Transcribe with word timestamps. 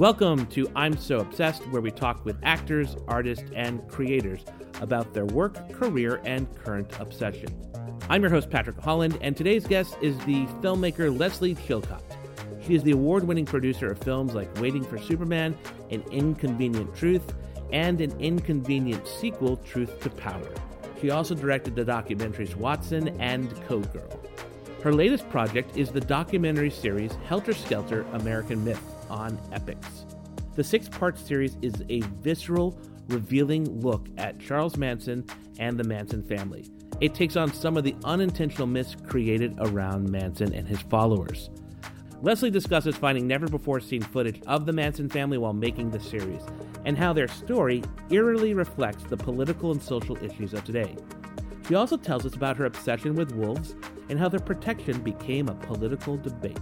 Welcome 0.00 0.46
to 0.46 0.66
I'm 0.74 0.96
So 0.96 1.18
Obsessed, 1.18 1.60
where 1.68 1.82
we 1.82 1.90
talk 1.90 2.24
with 2.24 2.38
actors, 2.42 2.96
artists, 3.06 3.44
and 3.54 3.86
creators 3.86 4.46
about 4.80 5.12
their 5.12 5.26
work, 5.26 5.70
career, 5.74 6.22
and 6.24 6.48
current 6.64 6.90
obsession. 6.98 7.50
I'm 8.08 8.22
your 8.22 8.30
host, 8.30 8.48
Patrick 8.48 8.78
Holland, 8.78 9.18
and 9.20 9.36
today's 9.36 9.66
guest 9.66 9.98
is 10.00 10.16
the 10.20 10.46
filmmaker 10.62 11.14
Lesley 11.20 11.54
Chilcott. 11.54 12.00
She 12.66 12.74
is 12.74 12.82
the 12.82 12.92
award 12.92 13.24
winning 13.24 13.44
producer 13.44 13.88
of 13.90 13.98
films 13.98 14.32
like 14.32 14.58
Waiting 14.58 14.84
for 14.84 14.96
Superman, 14.96 15.54
An 15.90 16.02
Inconvenient 16.10 16.96
Truth, 16.96 17.34
and 17.70 18.00
an 18.00 18.18
inconvenient 18.18 19.06
sequel, 19.06 19.58
Truth 19.58 20.00
to 20.00 20.08
Power. 20.08 20.50
She 21.02 21.10
also 21.10 21.34
directed 21.34 21.76
the 21.76 21.84
documentaries 21.84 22.56
Watson 22.56 23.20
and 23.20 23.54
Code 23.66 23.92
Girl. 23.92 24.24
Her 24.82 24.94
latest 24.94 25.28
project 25.28 25.76
is 25.76 25.90
the 25.90 26.00
documentary 26.00 26.70
series 26.70 27.12
Helter 27.26 27.52
Skelter 27.52 28.06
American 28.14 28.64
Myth 28.64 28.82
on 29.10 29.36
Epix. 29.52 30.06
The 30.54 30.64
six 30.64 30.88
part 30.88 31.18
series 31.18 31.56
is 31.60 31.74
a 31.88 32.00
visceral, 32.22 32.78
revealing 33.08 33.80
look 33.80 34.08
at 34.16 34.40
Charles 34.40 34.76
Manson 34.76 35.24
and 35.58 35.78
the 35.78 35.84
Manson 35.84 36.22
family. 36.22 36.66
It 37.00 37.14
takes 37.14 37.36
on 37.36 37.52
some 37.52 37.76
of 37.76 37.84
the 37.84 37.96
unintentional 38.04 38.66
myths 38.66 38.96
created 39.06 39.56
around 39.58 40.10
Manson 40.10 40.54
and 40.54 40.66
his 40.68 40.80
followers. 40.82 41.50
Leslie 42.22 42.50
discusses 42.50 42.96
finding 42.96 43.26
never 43.26 43.46
before 43.46 43.80
seen 43.80 44.02
footage 44.02 44.42
of 44.46 44.66
the 44.66 44.72
Manson 44.72 45.08
family 45.08 45.38
while 45.38 45.54
making 45.54 45.90
the 45.90 46.00
series, 46.00 46.42
and 46.84 46.98
how 46.98 47.14
their 47.14 47.28
story 47.28 47.82
eerily 48.10 48.52
reflects 48.52 49.04
the 49.04 49.16
political 49.16 49.72
and 49.72 49.82
social 49.82 50.22
issues 50.22 50.52
of 50.52 50.62
today. 50.64 50.94
She 51.66 51.74
also 51.74 51.96
tells 51.96 52.26
us 52.26 52.34
about 52.34 52.58
her 52.58 52.66
obsession 52.66 53.14
with 53.14 53.32
wolves 53.32 53.74
and 54.10 54.18
how 54.18 54.28
their 54.28 54.40
protection 54.40 55.00
became 55.00 55.48
a 55.48 55.54
political 55.54 56.18
debate. 56.18 56.58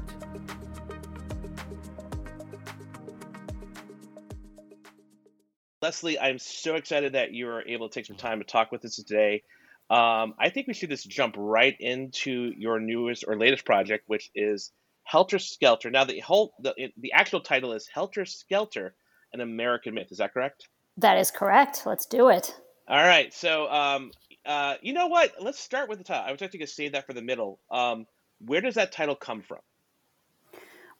Lesley, 5.88 6.20
I'm 6.20 6.38
so 6.38 6.74
excited 6.74 7.14
that 7.14 7.32
you 7.32 7.48
are 7.48 7.62
able 7.66 7.88
to 7.88 7.94
take 7.94 8.04
some 8.04 8.16
time 8.16 8.40
to 8.40 8.44
talk 8.44 8.70
with 8.70 8.84
us 8.84 8.96
today. 8.96 9.42
Um, 9.88 10.34
I 10.38 10.50
think 10.50 10.66
we 10.66 10.74
should 10.74 10.90
just 10.90 11.08
jump 11.08 11.34
right 11.38 11.74
into 11.80 12.52
your 12.58 12.78
newest 12.78 13.24
or 13.26 13.38
latest 13.38 13.64
project, 13.64 14.04
which 14.06 14.30
is 14.34 14.70
Helter 15.04 15.38
Skelter. 15.38 15.90
Now, 15.90 16.04
the 16.04 16.20
whole 16.20 16.52
the, 16.60 16.74
the 16.98 17.14
actual 17.14 17.40
title 17.40 17.72
is 17.72 17.88
Helter 17.88 18.26
Skelter: 18.26 18.94
An 19.32 19.40
American 19.40 19.94
Myth. 19.94 20.08
Is 20.10 20.18
that 20.18 20.34
correct? 20.34 20.68
That 20.98 21.16
is 21.16 21.30
correct. 21.30 21.86
Let's 21.86 22.04
do 22.04 22.28
it. 22.28 22.54
All 22.86 23.02
right. 23.02 23.32
So, 23.32 23.72
um, 23.72 24.12
uh, 24.44 24.74
you 24.82 24.92
know 24.92 25.06
what? 25.06 25.36
Let's 25.40 25.58
start 25.58 25.88
with 25.88 25.96
the 25.96 26.04
title. 26.04 26.24
I 26.28 26.32
was 26.32 26.42
actually 26.42 26.58
going 26.58 26.66
to 26.66 26.74
save 26.74 26.92
that 26.92 27.06
for 27.06 27.14
the 27.14 27.22
middle. 27.22 27.60
Um, 27.70 28.06
where 28.44 28.60
does 28.60 28.74
that 28.74 28.92
title 28.92 29.14
come 29.14 29.40
from? 29.40 29.60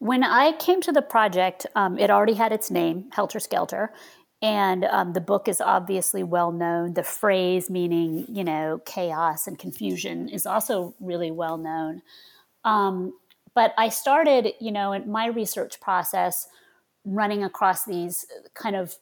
When 0.01 0.23
I 0.23 0.53
came 0.53 0.81
to 0.83 0.93
the 0.93 1.03
project, 1.03 1.67
um, 1.75 1.99
it 1.99 2.09
already 2.09 2.35
had 2.35 2.53
its 2.53 2.71
name, 2.71 3.11
Helter 3.11 3.41
Skelter, 3.41 3.93
and 4.41 4.85
um, 4.85 5.13
the 5.13 5.21
book 5.21 5.49
is 5.49 5.61
obviously 5.61 6.23
well 6.23 6.53
known. 6.53 6.95
The 6.95 7.03
phrase 7.03 7.69
meaning, 7.69 8.27
you 8.29 8.45
know, 8.45 8.81
chaos 8.87 9.47
and 9.47 9.59
confusion 9.59 10.29
is 10.29 10.47
also 10.47 10.95
really 11.01 11.31
well 11.31 11.57
known. 11.57 12.03
Um, 12.65 13.15
but 13.55 13.75
I 13.77 13.89
started, 13.89 14.53
you 14.61 14.71
know, 14.71 14.93
in 14.93 15.11
my 15.11 15.27
research 15.27 15.81
process 15.81 16.47
running 17.05 17.43
across 17.43 17.85
these 17.85 18.27
kind 18.55 18.77
of 18.77 18.95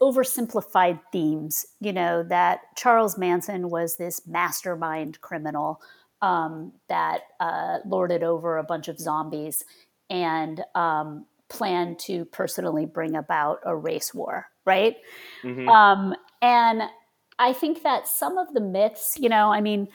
oversimplified 0.00 1.00
themes, 1.10 1.66
you 1.80 1.92
know, 1.92 2.22
that 2.22 2.60
Charles 2.76 3.18
Manson 3.18 3.70
was 3.70 3.96
this 3.96 4.26
mastermind 4.26 5.20
criminal 5.20 5.80
um, 6.22 6.72
that 6.88 7.20
uh, 7.40 7.78
lorded 7.86 8.22
over 8.22 8.56
a 8.58 8.64
bunch 8.64 8.88
of 8.88 8.98
zombies 8.98 9.64
and 10.10 10.62
um, 10.74 11.26
planned 11.48 11.98
to 12.00 12.24
personally 12.26 12.86
bring 12.86 13.16
about 13.16 13.58
a 13.64 13.74
race 13.74 14.14
war, 14.14 14.46
right? 14.64 14.96
Mm-hmm. 15.42 15.68
Um, 15.68 16.14
and 16.42 16.82
I 17.38 17.52
think 17.52 17.82
that 17.82 18.06
some 18.06 18.38
of 18.38 18.52
the 18.54 18.60
myths, 18.60 19.16
you 19.18 19.28
know, 19.28 19.52
I 19.52 19.60
mean, 19.60 19.88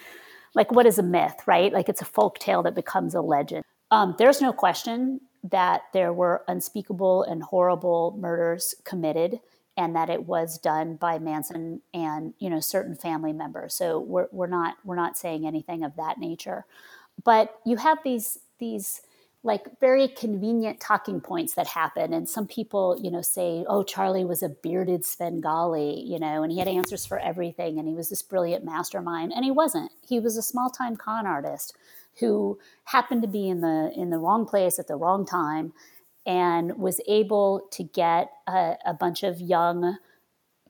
like 0.55 0.71
what 0.71 0.85
is 0.85 0.97
a 0.97 1.03
myth, 1.03 1.35
right? 1.45 1.71
Like 1.71 1.89
it's 1.89 2.01
a 2.01 2.05
folk 2.05 2.39
tale 2.39 2.63
that 2.63 2.75
becomes 2.75 3.15
a 3.15 3.21
legend. 3.21 3.63
Um, 3.91 4.15
there's 4.17 4.41
no 4.41 4.51
question 4.51 5.21
that 5.43 5.83
there 5.93 6.11
were 6.11 6.43
unspeakable 6.47 7.23
and 7.23 7.43
horrible 7.43 8.15
murders 8.19 8.75
committed 8.83 9.39
and 9.77 9.95
that 9.95 10.09
it 10.09 10.25
was 10.25 10.57
done 10.57 10.95
by 10.95 11.17
Manson 11.19 11.81
and 11.93 12.33
you 12.39 12.49
know 12.49 12.59
certain 12.59 12.95
family 12.95 13.31
members. 13.31 13.73
So 13.73 13.99
we're 13.99 14.27
we're 14.31 14.47
not 14.47 14.75
we're 14.83 14.97
not 14.97 15.17
saying 15.17 15.47
anything 15.47 15.83
of 15.83 15.95
that 15.95 16.19
nature, 16.19 16.65
but 17.23 17.59
you 17.65 17.77
have 17.77 17.99
these 18.03 18.39
these 18.59 19.01
like 19.41 19.79
very 19.79 20.07
convenient 20.09 20.81
talking 20.81 21.21
points 21.21 21.53
that 21.53 21.67
happen. 21.67 22.13
And 22.13 22.29
some 22.29 22.47
people 22.47 22.99
you 23.01 23.09
know 23.11 23.21
say 23.21 23.65
oh 23.67 23.83
charlie 23.83 24.25
was 24.25 24.43
a 24.43 24.49
bearded 24.49 25.05
svengali 25.05 26.01
you 26.01 26.19
know 26.19 26.43
and 26.43 26.51
he 26.51 26.59
had 26.59 26.67
answers 26.67 27.05
for 27.05 27.19
everything 27.19 27.79
and 27.79 27.87
he 27.87 27.93
was 27.93 28.09
this 28.09 28.21
brilliant 28.21 28.65
mastermind. 28.65 29.31
And 29.33 29.45
he 29.45 29.51
wasn't. 29.51 29.91
He 30.07 30.19
was 30.19 30.37
a 30.37 30.41
small 30.41 30.69
time 30.69 30.95
con 30.95 31.25
artist 31.25 31.75
who 32.19 32.59
happened 32.85 33.21
to 33.21 33.27
be 33.27 33.47
in 33.47 33.61
the 33.61 33.91
in 33.95 34.09
the 34.09 34.17
wrong 34.17 34.45
place 34.45 34.79
at 34.79 34.87
the 34.87 34.95
wrong 34.95 35.25
time 35.25 35.73
and 36.25 36.77
was 36.77 37.01
able 37.07 37.67
to 37.71 37.83
get 37.83 38.31
a, 38.47 38.75
a 38.85 38.93
bunch 38.93 39.23
of 39.23 39.39
young 39.39 39.97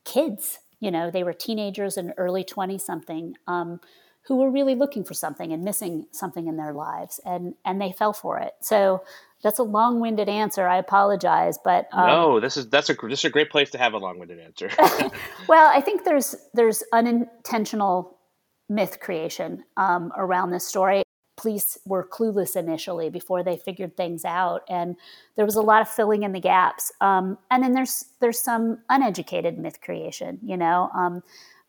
kids. 0.04 0.60
You 0.78 0.90
know, 0.90 1.10
they 1.10 1.22
were 1.22 1.34
teenagers 1.34 1.96
and 1.96 2.14
early 2.16 2.44
20 2.44 2.78
something 2.78 3.34
um, 3.46 3.80
who 4.22 4.36
were 4.36 4.50
really 4.50 4.74
looking 4.74 5.04
for 5.04 5.14
something 5.14 5.52
and 5.52 5.64
missing 5.64 6.06
something 6.12 6.46
in 6.46 6.56
their 6.56 6.72
lives, 6.72 7.20
and 7.24 7.54
and 7.64 7.80
they 7.80 7.92
fell 7.92 8.12
for 8.12 8.38
it. 8.38 8.54
So 8.60 9.02
that's 9.42 9.58
a 9.58 9.62
long-winded 9.62 10.28
answer. 10.28 10.66
I 10.68 10.76
apologize, 10.76 11.58
but 11.62 11.88
um, 11.92 12.06
no, 12.06 12.40
this 12.40 12.56
is 12.56 12.68
that's 12.68 12.90
a 12.90 12.94
this 13.08 13.20
is 13.20 13.24
a 13.26 13.30
great 13.30 13.50
place 13.50 13.70
to 13.70 13.78
have 13.78 13.94
a 13.94 13.98
long-winded 13.98 14.38
answer. 14.38 14.70
well, 15.48 15.70
I 15.74 15.80
think 15.80 16.04
there's 16.04 16.34
there's 16.54 16.82
unintentional 16.92 18.18
myth 18.68 19.00
creation 19.00 19.64
um, 19.76 20.12
around 20.16 20.50
this 20.50 20.66
story 20.66 21.02
police 21.40 21.78
were 21.86 22.06
clueless 22.06 22.54
initially 22.54 23.08
before 23.08 23.42
they 23.42 23.56
figured 23.56 23.96
things 23.96 24.24
out, 24.24 24.62
and 24.68 24.96
there 25.36 25.44
was 25.44 25.56
a 25.56 25.62
lot 25.62 25.80
of 25.80 25.88
filling 25.88 26.22
in 26.22 26.32
the 26.32 26.40
gaps. 26.40 26.92
Um, 27.00 27.38
and 27.50 27.62
then 27.62 27.72
there's 27.72 28.04
there's 28.20 28.38
some 28.38 28.78
uneducated 28.88 29.58
myth 29.58 29.80
creation. 29.80 30.38
You 30.42 30.56
know, 30.56 30.90
um, 30.94 31.22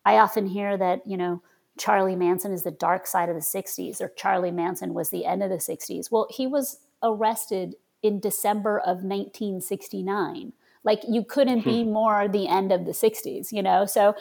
I 0.04 0.18
often 0.18 0.46
hear 0.46 0.76
that 0.76 1.06
you 1.06 1.16
know 1.16 1.42
Charlie 1.78 2.16
Manson 2.16 2.52
is 2.52 2.62
the 2.62 2.70
dark 2.70 3.06
side 3.06 3.28
of 3.28 3.34
the 3.34 3.40
'60s, 3.40 4.00
or 4.00 4.08
Charlie 4.10 4.50
Manson 4.50 4.94
was 4.94 5.10
the 5.10 5.24
end 5.24 5.42
of 5.42 5.50
the 5.50 5.56
'60s. 5.56 6.10
Well, 6.10 6.26
he 6.30 6.46
was 6.46 6.78
arrested 7.02 7.76
in 8.02 8.20
December 8.20 8.78
of 8.78 9.02
1969. 9.02 10.52
Like 10.84 11.02
you 11.08 11.24
couldn't 11.24 11.64
be 11.64 11.84
hmm. 11.84 11.92
more 11.92 12.28
the 12.28 12.48
end 12.48 12.72
of 12.72 12.84
the 12.84 12.92
60s, 12.92 13.52
you 13.52 13.62
know. 13.62 13.86
So 13.86 14.16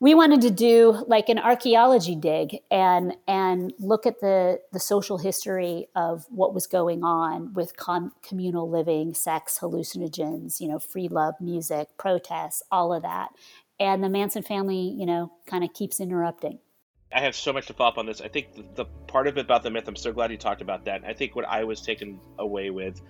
we 0.00 0.14
wanted 0.14 0.40
to 0.40 0.50
do 0.50 1.04
like 1.06 1.28
an 1.28 1.38
archaeology 1.38 2.16
dig 2.16 2.58
and 2.70 3.14
and 3.28 3.72
look 3.78 4.06
at 4.06 4.20
the 4.20 4.60
the 4.72 4.80
social 4.80 5.18
history 5.18 5.86
of 5.94 6.26
what 6.30 6.54
was 6.54 6.66
going 6.66 7.04
on 7.04 7.52
with 7.52 7.76
com- 7.76 8.12
communal 8.26 8.68
living, 8.68 9.14
sex, 9.14 9.58
hallucinogens, 9.60 10.60
you 10.60 10.66
know, 10.66 10.78
free 10.78 11.08
love, 11.08 11.34
music, 11.40 11.88
protests, 11.98 12.62
all 12.72 12.92
of 12.92 13.02
that. 13.02 13.28
And 13.78 14.02
the 14.02 14.08
Manson 14.08 14.42
family, 14.42 14.94
you 14.98 15.06
know, 15.06 15.32
kind 15.46 15.62
of 15.62 15.72
keeps 15.72 16.00
interrupting. 16.00 16.58
I 17.14 17.20
have 17.20 17.34
so 17.34 17.52
much 17.52 17.66
to 17.66 17.74
follow 17.74 17.90
up 17.90 17.98
on 17.98 18.06
this. 18.06 18.20
I 18.20 18.28
think 18.28 18.54
the, 18.54 18.64
the 18.74 18.84
part 19.06 19.26
of 19.26 19.36
it 19.36 19.42
about 19.42 19.62
the 19.62 19.70
myth, 19.70 19.86
I'm 19.86 19.96
so 19.96 20.12
glad 20.12 20.30
you 20.30 20.38
talked 20.38 20.62
about 20.62 20.86
that. 20.86 21.04
I 21.06 21.12
think 21.12 21.36
what 21.36 21.44
I 21.44 21.64
was 21.64 21.80
taken 21.80 22.20
away 22.38 22.70
with 22.70 23.00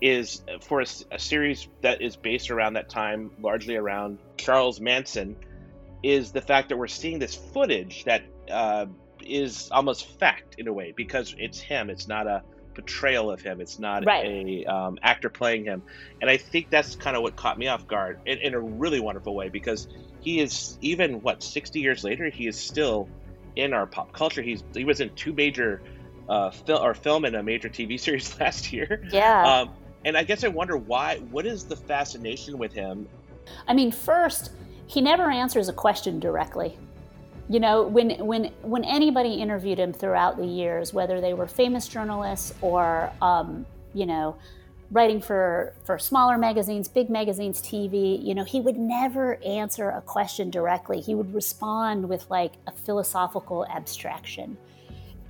is 0.00 0.42
for 0.62 0.80
a, 0.80 0.86
a 1.10 1.18
series 1.18 1.68
that 1.82 2.00
is 2.00 2.16
based 2.16 2.50
around 2.50 2.74
that 2.74 2.88
time, 2.88 3.30
largely 3.40 3.76
around 3.76 4.18
Charles 4.36 4.80
Manson 4.80 5.36
is 6.02 6.32
the 6.32 6.40
fact 6.40 6.70
that 6.70 6.78
we're 6.78 6.88
seeing 6.88 7.18
this 7.18 7.34
footage 7.34 8.04
that 8.04 8.22
uh, 8.50 8.86
is 9.22 9.70
almost 9.70 10.06
fact 10.18 10.56
in 10.58 10.66
a 10.66 10.72
way 10.72 10.92
because 10.96 11.34
it's 11.38 11.60
him. 11.60 11.90
It's 11.90 12.08
not 12.08 12.26
a 12.26 12.42
portrayal 12.74 13.30
of 13.30 13.42
him. 13.42 13.60
It's 13.60 13.78
not 13.78 14.06
right. 14.06 14.24
a 14.24 14.64
um, 14.64 14.98
actor 15.02 15.28
playing 15.28 15.64
him, 15.64 15.82
and 16.20 16.30
I 16.30 16.36
think 16.36 16.70
that's 16.70 16.96
kind 16.96 17.16
of 17.16 17.22
what 17.22 17.36
caught 17.36 17.58
me 17.58 17.68
off 17.68 17.86
guard 17.86 18.20
in, 18.24 18.38
in, 18.38 18.54
a 18.54 18.60
really 18.60 19.00
wonderful 19.00 19.34
way 19.34 19.48
because 19.48 19.88
he 20.20 20.40
is 20.40 20.78
even 20.80 21.20
what 21.20 21.42
sixty 21.42 21.80
years 21.80 22.04
later 22.04 22.28
he 22.30 22.46
is 22.46 22.58
still 22.58 23.08
in 23.56 23.72
our 23.72 23.86
pop 23.86 24.12
culture. 24.12 24.42
He's 24.42 24.62
he 24.74 24.84
was 24.84 25.00
in 25.00 25.10
two 25.14 25.32
major 25.32 25.82
uh, 26.28 26.50
film 26.50 26.82
or 26.82 26.94
film 26.94 27.24
and 27.24 27.36
a 27.36 27.42
major 27.42 27.68
TV 27.68 27.98
series 28.06 28.38
last 28.40 28.72
year. 28.72 29.02
Yeah. 29.10 29.42
Um, 29.42 29.70
and 30.04 30.16
I 30.16 30.24
guess 30.24 30.44
I 30.44 30.48
wonder 30.48 30.76
why. 30.76 31.18
What 31.30 31.46
is 31.46 31.64
the 31.64 31.76
fascination 31.76 32.56
with 32.56 32.72
him? 32.72 33.08
I 33.68 33.74
mean, 33.74 33.92
first 33.92 34.52
he 34.86 35.00
never 35.00 35.30
answers 35.30 35.68
a 35.68 35.72
question 35.72 36.18
directly. 36.18 36.78
You 37.48 37.60
know, 37.60 37.82
when 37.82 38.10
when 38.24 38.52
when 38.62 38.84
anybody 38.84 39.34
interviewed 39.34 39.78
him 39.78 39.92
throughout 39.92 40.36
the 40.36 40.46
years, 40.46 40.94
whether 40.94 41.20
they 41.20 41.34
were 41.34 41.46
famous 41.46 41.88
journalists 41.88 42.54
or 42.60 43.12
um, 43.20 43.66
you 43.92 44.06
know, 44.06 44.36
writing 44.90 45.20
for 45.20 45.72
for 45.84 45.98
smaller 45.98 46.36
magazines, 46.36 46.88
big 46.88 47.10
magazines, 47.10 47.60
TV, 47.62 48.22
you 48.24 48.34
know, 48.34 48.44
he 48.44 48.60
would 48.60 48.76
never 48.76 49.42
answer 49.44 49.90
a 49.90 50.00
question 50.00 50.50
directly. 50.50 51.00
He 51.00 51.14
would 51.14 51.32
respond 51.34 52.08
with 52.08 52.28
like 52.30 52.54
a 52.66 52.72
philosophical 52.72 53.66
abstraction. 53.66 54.56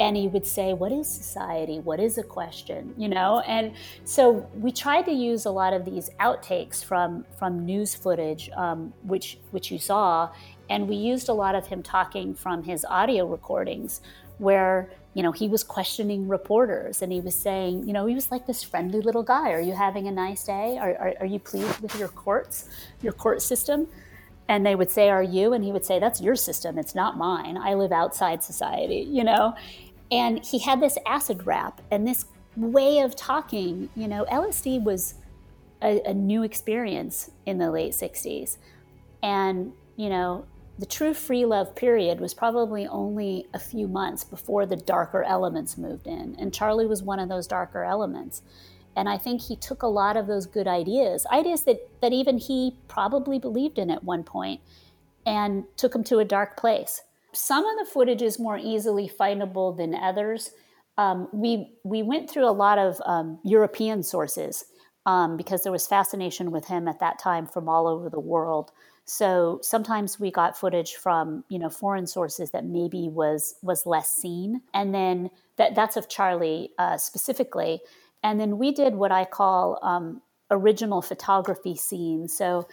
and 0.01 0.17
he 0.17 0.27
would 0.29 0.47
say 0.47 0.73
what 0.73 0.91
is 0.91 1.07
society 1.07 1.79
what 1.79 2.01
is 2.01 2.17
a 2.17 2.23
question 2.23 2.95
you 2.97 3.09
know 3.09 3.41
and 3.41 3.73
so 4.05 4.49
we 4.55 4.73
tried 4.73 5.03
to 5.03 5.13
use 5.13 5.45
a 5.45 5.51
lot 5.51 5.73
of 5.73 5.85
these 5.85 6.09
outtakes 6.19 6.83
from 6.83 7.25
from 7.39 7.65
news 7.67 7.95
footage 7.95 8.49
um, 8.57 8.93
which 9.03 9.39
which 9.51 9.71
you 9.71 9.79
saw 9.79 10.29
and 10.71 10.89
we 10.89 10.97
used 10.97 11.29
a 11.29 11.33
lot 11.33 11.55
of 11.55 11.67
him 11.67 11.83
talking 11.83 12.35
from 12.35 12.63
his 12.63 12.85
audio 12.87 13.27
recordings 13.27 14.01
where 14.39 14.91
you 15.15 15.23
know 15.23 15.33
he 15.33 15.49
was 15.49 15.65
questioning 15.65 16.29
reporters 16.29 17.03
and 17.03 17.13
he 17.13 17.21
was 17.21 17.35
saying 17.35 17.87
you 17.87 17.93
know 17.93 18.07
he 18.07 18.15
was 18.15 18.31
like 18.31 18.47
this 18.47 18.63
friendly 18.63 19.01
little 19.01 19.23
guy. 19.23 19.51
Are 19.53 19.61
you 19.61 19.75
having 19.75 20.07
a 20.07 20.13
nice 20.13 20.45
day? 20.45 20.79
Are, 20.79 20.95
are, 20.97 21.15
are 21.21 21.27
you 21.27 21.39
pleased 21.39 21.81
with 21.81 21.99
your 21.99 22.09
courts 22.09 22.69
your 23.03 23.13
court 23.13 23.43
system? 23.43 23.89
And 24.49 24.67
they 24.67 24.75
would 24.75 24.91
say 24.91 25.11
are 25.11 25.23
you? 25.23 25.53
And 25.53 25.65
he 25.65 25.71
would 25.71 25.85
say 25.85 25.99
that's 25.99 26.21
your 26.21 26.35
system. 26.35 26.79
It's 26.79 26.95
not 26.95 27.17
mine. 27.17 27.57
I 27.57 27.75
live 27.75 27.93
outside 27.93 28.43
society 28.43 29.07
you 29.09 29.25
know? 29.25 29.55
And 30.11 30.45
he 30.45 30.59
had 30.59 30.81
this 30.81 30.99
acid 31.07 31.47
rap 31.47 31.81
and 31.91 32.07
this 32.07 32.27
way 32.57 33.01
of 33.01 33.15
talking. 33.15 33.89
You 33.95 34.09
know, 34.09 34.25
LSD 34.31 34.83
was 34.83 35.15
a, 35.83 36.01
a 36.05 36.15
new 36.15 36.43
experience 36.43 37.31
in 37.47 37.59
the 37.59 37.71
late 37.71 37.93
60s. 37.93 38.57
And, 39.23 39.73
you 39.97 40.09
know, 40.09 40.47
the 40.81 40.87
true 40.87 41.13
free 41.13 41.45
love 41.45 41.77
period 41.77 42.21
was 42.21 42.33
probably 42.33 42.87
only 42.87 43.47
a 43.53 43.59
few 43.59 43.87
months 43.87 44.25
before 44.25 44.65
the 44.65 44.77
darker 44.77 45.23
elements 45.23 45.77
moved 45.77 46.07
in. 46.07 46.35
And 46.39 46.55
Charlie 46.55 46.87
was 46.87 47.03
one 47.03 47.19
of 47.19 47.29
those 47.29 47.47
darker 47.47 47.85
elements. 47.85 48.41
And 48.97 49.07
I 49.07 49.19
think 49.19 49.43
he 49.43 49.57
took 49.57 49.83
a 49.83 49.87
lot 49.87 50.17
of 50.17 50.27
those 50.27 50.47
good 50.47 50.67
ideas, 50.67 51.27
ideas 51.31 51.65
that, 51.65 51.87
that 52.01 52.15
even 52.15 52.39
he 52.39 52.77
probably 52.89 53.39
believed 53.39 53.79
in 53.79 53.91
at 53.91 54.05
one 54.05 54.25
point, 54.25 54.63
and 55.27 55.65
took 55.77 55.93
them 55.93 56.03
to 56.05 56.19
a 56.19 56.25
dark 56.25 56.57
place. 56.57 57.03
Some 57.33 57.67
of 57.67 57.79
the 57.79 57.93
footage 57.93 58.23
is 58.23 58.39
more 58.39 58.59
easily 58.59 59.09
findable 59.09 59.77
than 59.77 59.95
others. 59.95 60.51
Um, 60.97 61.29
we 61.33 61.75
we 61.85 62.03
went 62.03 62.29
through 62.29 62.49
a 62.49 62.53
lot 62.53 62.79
of 62.79 63.01
um, 63.05 63.39
European 63.45 64.03
sources 64.03 64.65
um, 65.05 65.37
because 65.37 65.63
there 65.63 65.73
was 65.73 65.87
fascination 65.87 66.51
with 66.51 66.67
him 66.67 66.89
at 66.89 67.01
that 67.01 67.19
time 67.19 67.47
from 67.47 67.69
all 67.69 67.87
over 67.87 68.09
the 68.09 68.19
world. 68.19 68.73
So 69.11 69.59
sometimes 69.63 70.21
we 70.21 70.31
got 70.31 70.57
footage 70.57 70.95
from 70.95 71.45
you 71.49 71.59
know 71.59 71.69
foreign 71.69 72.07
sources 72.07 72.53
that 72.53 72.65
maybe 72.65 73.09
was 73.09 73.57
was 73.61 73.85
less 73.85 74.09
seen, 74.09 74.63
and 74.73 74.95
then 74.95 75.31
that 75.57 75.75
that's 75.75 75.97
of 75.97 76.09
Charlie 76.09 76.71
uh, 76.79 76.97
specifically. 76.97 77.81
And 78.23 78.39
then 78.39 78.57
we 78.57 78.71
did 78.71 78.95
what 78.95 79.11
I 79.11 79.25
call 79.25 79.79
um, 79.83 80.23
original 80.51 81.03
photography 81.03 81.75
scenes. 81.75 82.37
So 82.37 82.69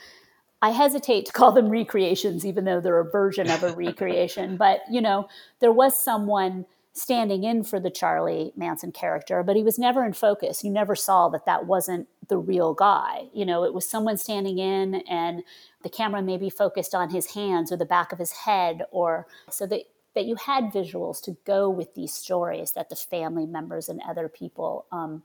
I 0.61 0.71
hesitate 0.71 1.25
to 1.27 1.31
call 1.31 1.51
them 1.53 1.69
recreations, 1.69 2.45
even 2.45 2.65
though 2.65 2.81
they're 2.81 2.99
a 2.99 3.09
version 3.09 3.49
of 3.49 3.63
a 3.63 3.73
recreation. 3.73 4.57
But, 4.67 4.81
you 4.91 5.01
know, 5.01 5.29
there 5.59 5.71
was 5.71 6.01
someone 6.01 6.65
standing 6.93 7.43
in 7.43 7.63
for 7.63 7.79
the 7.79 7.91
Charlie 7.91 8.51
Manson 8.55 8.91
character, 8.91 9.43
but 9.43 9.55
he 9.55 9.61
was 9.61 9.77
never 9.77 10.03
in 10.03 10.13
focus. 10.13 10.63
You 10.63 10.71
never 10.71 10.95
saw 10.95 11.29
that 11.29 11.45
that 11.45 11.67
wasn't 11.67 12.07
the 12.27 12.39
real 12.39 12.73
guy. 12.73 13.27
You 13.33 13.45
know, 13.45 13.63
it 13.63 13.73
was 13.73 13.87
someone 13.87 14.17
standing 14.17 14.57
in 14.57 14.95
and 15.07 15.43
the 15.87 15.95
camera 15.95 16.21
may 16.21 16.35
be 16.35 16.49
focused 16.49 16.93
on 16.93 17.11
his 17.11 17.27
hands 17.27 17.71
or 17.71 17.77
the 17.77 17.85
back 17.85 18.11
of 18.11 18.19
his 18.19 18.33
head 18.33 18.83
or 18.91 19.25
so 19.49 19.65
that 19.65 19.83
that 20.15 20.25
you 20.25 20.35
had 20.35 20.65
visuals 20.65 21.21
to 21.21 21.37
go 21.45 21.69
with 21.69 21.93
these 21.95 22.13
stories 22.13 22.73
that 22.73 22.89
the 22.89 22.95
family 22.95 23.45
members 23.45 23.87
and 23.87 24.01
other 24.01 24.27
people 24.27 24.85
um, 24.91 25.23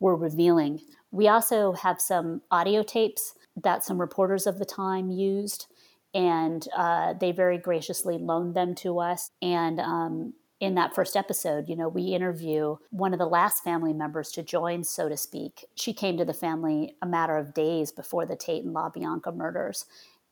were 0.00 0.14
revealing. 0.14 0.80
We 1.12 1.28
also 1.28 1.72
have 1.72 1.98
some 1.98 2.42
audio 2.50 2.82
tapes 2.82 3.34
that 3.62 3.84
some 3.84 3.98
reporters 3.98 4.46
of 4.46 4.58
the 4.58 4.66
time 4.66 5.10
used, 5.10 5.66
and 6.12 6.66
uh, 6.76 7.14
they 7.14 7.32
very 7.32 7.56
graciously 7.56 8.18
loaned 8.18 8.54
them 8.54 8.74
to 8.76 8.98
us. 8.98 9.30
And 9.40 9.80
um, 9.80 10.34
in 10.62 10.76
that 10.76 10.94
first 10.94 11.16
episode, 11.16 11.68
you 11.68 11.74
know, 11.74 11.88
we 11.88 12.02
interview 12.02 12.76
one 12.90 13.12
of 13.12 13.18
the 13.18 13.26
last 13.26 13.64
family 13.64 13.92
members 13.92 14.30
to 14.30 14.44
join, 14.44 14.84
so 14.84 15.08
to 15.08 15.16
speak. 15.16 15.64
She 15.74 15.92
came 15.92 16.16
to 16.18 16.24
the 16.24 16.32
family 16.32 16.94
a 17.02 17.06
matter 17.06 17.36
of 17.36 17.52
days 17.52 17.90
before 17.90 18.26
the 18.26 18.36
Tate 18.36 18.62
and 18.62 18.72
LaBianca 18.72 19.34
murders, 19.34 19.86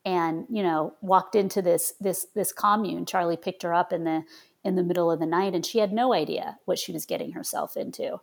and 0.04 0.46
you 0.48 0.62
know, 0.62 0.94
walked 1.00 1.34
into 1.34 1.60
this 1.60 1.94
this 2.00 2.28
this 2.36 2.52
commune. 2.52 3.06
Charlie 3.06 3.36
picked 3.36 3.64
her 3.64 3.74
up 3.74 3.92
in 3.92 4.04
the 4.04 4.22
in 4.62 4.76
the 4.76 4.84
middle 4.84 5.10
of 5.10 5.18
the 5.18 5.26
night, 5.26 5.52
and 5.52 5.66
she 5.66 5.80
had 5.80 5.92
no 5.92 6.14
idea 6.14 6.58
what 6.64 6.78
she 6.78 6.92
was 6.92 7.06
getting 7.06 7.32
herself 7.32 7.76
into 7.76 8.20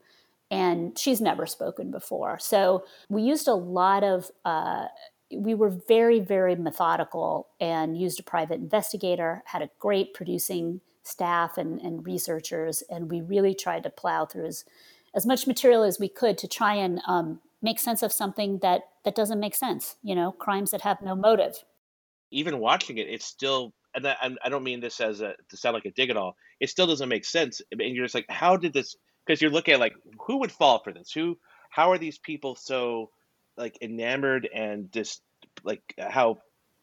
and 0.50 0.98
she's 0.98 1.20
never 1.20 1.46
spoken 1.46 1.92
before. 1.92 2.40
So 2.40 2.86
we 3.10 3.22
used 3.22 3.50
a 3.50 3.54
lot 3.54 4.06
of, 4.06 4.32
uh, 4.46 4.86
we 5.30 5.54
were 5.54 5.70
very, 5.90 6.22
very 6.22 6.56
methodical 6.56 7.50
and 7.60 7.98
used 7.98 8.20
a 8.20 8.24
private 8.24 8.62
investigator, 8.62 9.44
had 9.48 9.62
a 9.62 9.70
great 9.78 10.14
producing 10.14 10.80
staff 11.08 11.58
and, 11.58 11.80
and 11.82 12.06
researchers, 12.06 12.84
and 12.90 13.10
we 13.10 13.22
really 13.22 13.56
tried 13.56 13.84
to 13.84 13.90
plow 13.90 14.26
through 14.26 14.46
as, 14.46 14.66
as 15.16 15.26
much 15.26 15.48
material 15.48 15.84
as 15.84 16.00
we 16.00 16.10
could 16.10 16.38
to 16.38 16.48
try 16.48 16.76
and 16.76 17.02
um, 17.08 17.40
make 17.62 17.80
sense 17.80 18.04
of 18.04 18.12
something 18.12 18.60
that, 18.60 18.82
that 19.06 19.16
doesn't 19.16 19.40
make 19.40 19.56
sense, 19.56 19.96
you 20.04 20.16
know, 20.16 20.32
crimes 20.32 20.72
that 20.72 20.82
have 20.82 21.02
no 21.02 21.16
motive. 21.16 21.64
Even 22.32 22.60
watching 22.60 22.98
it, 22.98 23.08
it's 23.08 23.26
still 23.26 23.74
and 23.96 24.06
I, 24.06 24.36
I, 24.44 24.50
don't 24.50 24.66
mean 24.66 24.80
this 24.80 25.00
as 25.00 25.22
a 25.22 25.34
to 25.50 25.58
sound 25.58 25.74
like 25.74 25.86
a 25.86 25.92
dig 25.92 26.12
at 26.12 26.18
all. 26.18 26.36
It 26.60 26.70
still 26.70 26.86
doesn't 26.86 27.10
make 27.10 27.26
sense, 27.26 27.62
and 27.72 27.82
you're 27.96 28.06
just 28.06 28.14
like, 28.14 28.30
how 28.30 28.58
did 28.58 28.74
this? 28.74 28.96
because 29.28 29.42
you're 29.42 29.52
looking 29.52 29.74
at 29.74 29.80
like 29.80 29.96
who 30.26 30.38
would 30.38 30.52
fall 30.52 30.80
for 30.80 30.94
this? 30.94 31.12
Who? 31.12 31.38
How 31.70 31.92
are 31.92 31.98
these 31.98 32.18
people 32.18 32.56
so 32.56 33.12
like 33.58 33.78
enamored 33.82 34.48
and 34.54 34.92
just 34.92 35.22
like 35.64 35.82
how 36.00 36.38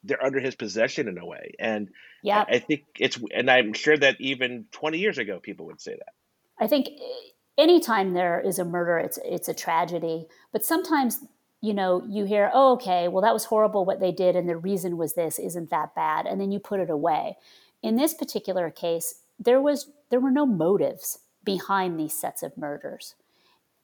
they're 0.05 0.25
under 0.25 0.41
his 0.41 0.55
possession 0.55 1.09
in 1.09 1.19
a 1.19 1.27
way? 1.27 1.55
And 1.59 1.89
yeah, 2.23 2.45
I, 2.49 2.56
I 2.56 2.59
think 2.59 2.85
it's 2.99 3.19
and 3.35 3.51
I'm 3.51 3.73
sure 3.73 3.97
that 3.97 4.21
even 4.21 4.67
20 4.73 4.99
years 4.99 5.19
ago 5.19 5.41
people 5.41 5.67
would 5.67 5.81
say 5.81 5.93
that. 5.93 6.12
I 6.59 6.67
think 6.67 6.89
eh, 6.89 7.31
anytime 7.59 8.12
there 8.12 8.41
is 8.41 8.59
a 8.59 8.65
murder, 8.65 8.99
it's 8.99 9.19
it's 9.25 9.49
a 9.49 9.55
tragedy. 9.55 10.27
But 10.53 10.65
sometimes 10.65 11.21
you 11.61 11.75
know 11.75 12.05
you 12.09 12.25
hear, 12.25 12.51
oh, 12.53 12.75
okay, 12.75 13.09
well 13.09 13.23
that 13.23 13.35
was 13.35 13.47
horrible 13.47 13.85
what 13.85 14.01
they 14.01 14.12
did, 14.12 14.37
and 14.37 14.49
the 14.49 14.56
reason 14.56 14.97
was 14.97 15.15
this. 15.15 15.39
Isn't 15.39 15.71
that 15.71 15.95
bad? 15.95 16.27
And 16.27 16.41
then 16.41 16.53
you 16.53 16.59
put 16.59 16.81
it 16.81 16.91
away. 16.91 17.37
In 17.83 17.97
this 17.97 18.15
particular 18.15 18.71
case, 18.71 19.21
there 19.39 19.61
was 19.61 19.91
there 20.11 20.21
were 20.21 20.31
no 20.31 20.47
motives 20.47 21.19
behind 21.45 21.99
these 21.99 22.19
sets 22.19 22.43
of 22.43 22.56
murders. 22.56 23.15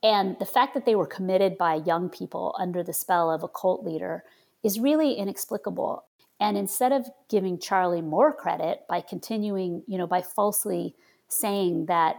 And 0.03 0.39
the 0.39 0.47
fact 0.47 0.75
that 0.75 0.87
they 0.87 0.95
were 0.95 1.07
committed 1.07 1.59
by 1.59 1.75
young 1.75 2.09
people 2.09 2.55
under 2.59 2.83
the 2.83 2.93
spell 2.93 3.31
of 3.31 3.43
a 3.43 3.49
cult 3.49 3.85
leader 3.85 4.25
is 4.63 4.81
really 4.81 5.15
inexplicable. 5.15 6.05
And 6.41 6.57
instead 6.57 6.93
of 6.93 7.07
giving 7.29 7.59
Charlie 7.59 8.03
more 8.03 8.33
credit 8.33 8.81
by 8.89 9.03
continuing, 9.03 9.83
you 9.87 9.99
know, 9.99 10.07
by 10.07 10.23
falsely 10.23 10.95
saying 11.29 11.87
that 11.87 12.17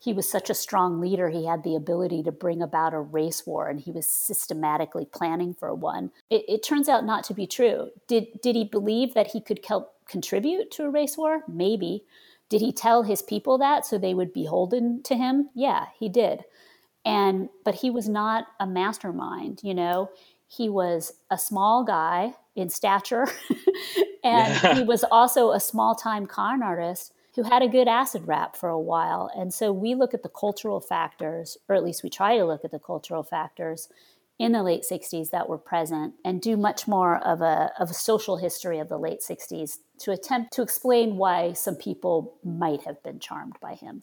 he 0.00 0.12
was 0.12 0.30
such 0.30 0.48
a 0.48 0.54
strong 0.54 1.00
leader, 1.00 1.28
he 1.28 1.46
had 1.46 1.64
the 1.64 1.74
ability 1.74 2.22
to 2.22 2.30
bring 2.30 2.62
about 2.62 2.94
a 2.94 3.00
race 3.00 3.46
war 3.46 3.68
and 3.68 3.80
he 3.80 3.90
was 3.90 4.08
systematically 4.08 5.06
planning 5.06 5.54
for 5.54 5.74
one, 5.74 6.12
it, 6.30 6.44
it 6.46 6.62
turns 6.62 6.88
out 6.88 7.04
not 7.04 7.24
to 7.24 7.34
be 7.34 7.46
true. 7.46 7.90
Did, 8.06 8.40
did 8.40 8.54
he 8.54 8.64
believe 8.64 9.14
that 9.14 9.28
he 9.28 9.40
could 9.40 9.64
help 9.66 9.94
contribute 10.06 10.70
to 10.72 10.84
a 10.84 10.90
race 10.90 11.16
war? 11.16 11.42
Maybe. 11.48 12.04
Did 12.48 12.60
he 12.60 12.72
tell 12.72 13.02
his 13.02 13.22
people 13.22 13.58
that 13.58 13.84
so 13.84 13.98
they 13.98 14.14
would 14.14 14.32
be 14.32 14.42
beholden 14.42 15.02
to 15.04 15.16
him? 15.16 15.50
Yeah, 15.54 15.86
he 15.98 16.08
did. 16.08 16.44
And 17.04 17.48
but 17.64 17.76
he 17.76 17.90
was 17.90 18.08
not 18.08 18.46
a 18.60 18.66
mastermind, 18.66 19.60
you 19.62 19.74
know. 19.74 20.10
He 20.48 20.68
was 20.68 21.12
a 21.30 21.38
small 21.38 21.84
guy 21.84 22.34
in 22.56 22.68
stature 22.70 23.28
and 24.24 24.62
yeah. 24.62 24.74
he 24.74 24.82
was 24.82 25.04
also 25.04 25.52
a 25.52 25.60
small-time 25.60 26.26
con 26.26 26.62
artist 26.62 27.12
who 27.36 27.44
had 27.44 27.62
a 27.62 27.68
good 27.68 27.86
acid 27.86 28.26
rap 28.26 28.56
for 28.56 28.68
a 28.68 28.80
while. 28.80 29.30
And 29.36 29.54
so 29.54 29.72
we 29.72 29.94
look 29.94 30.12
at 30.12 30.24
the 30.24 30.28
cultural 30.28 30.80
factors, 30.80 31.56
or 31.68 31.76
at 31.76 31.84
least 31.84 32.02
we 32.02 32.10
try 32.10 32.36
to 32.36 32.44
look 32.44 32.64
at 32.64 32.72
the 32.72 32.80
cultural 32.80 33.22
factors 33.22 33.88
in 34.38 34.52
the 34.52 34.62
late 34.62 34.84
60s 34.88 35.30
that 35.30 35.48
were 35.48 35.58
present 35.58 36.14
and 36.24 36.40
do 36.40 36.56
much 36.56 36.88
more 36.88 37.18
of 37.18 37.40
a, 37.40 37.70
of 37.78 37.90
a 37.90 37.94
social 37.94 38.38
history 38.38 38.78
of 38.78 38.88
the 38.88 38.98
late 38.98 39.20
60s 39.20 39.78
to 39.98 40.12
attempt 40.12 40.52
to 40.54 40.62
explain 40.62 41.16
why 41.16 41.52
some 41.52 41.76
people 41.76 42.34
might 42.44 42.82
have 42.82 43.02
been 43.02 43.18
charmed 43.18 43.56
by 43.60 43.74
him. 43.74 44.02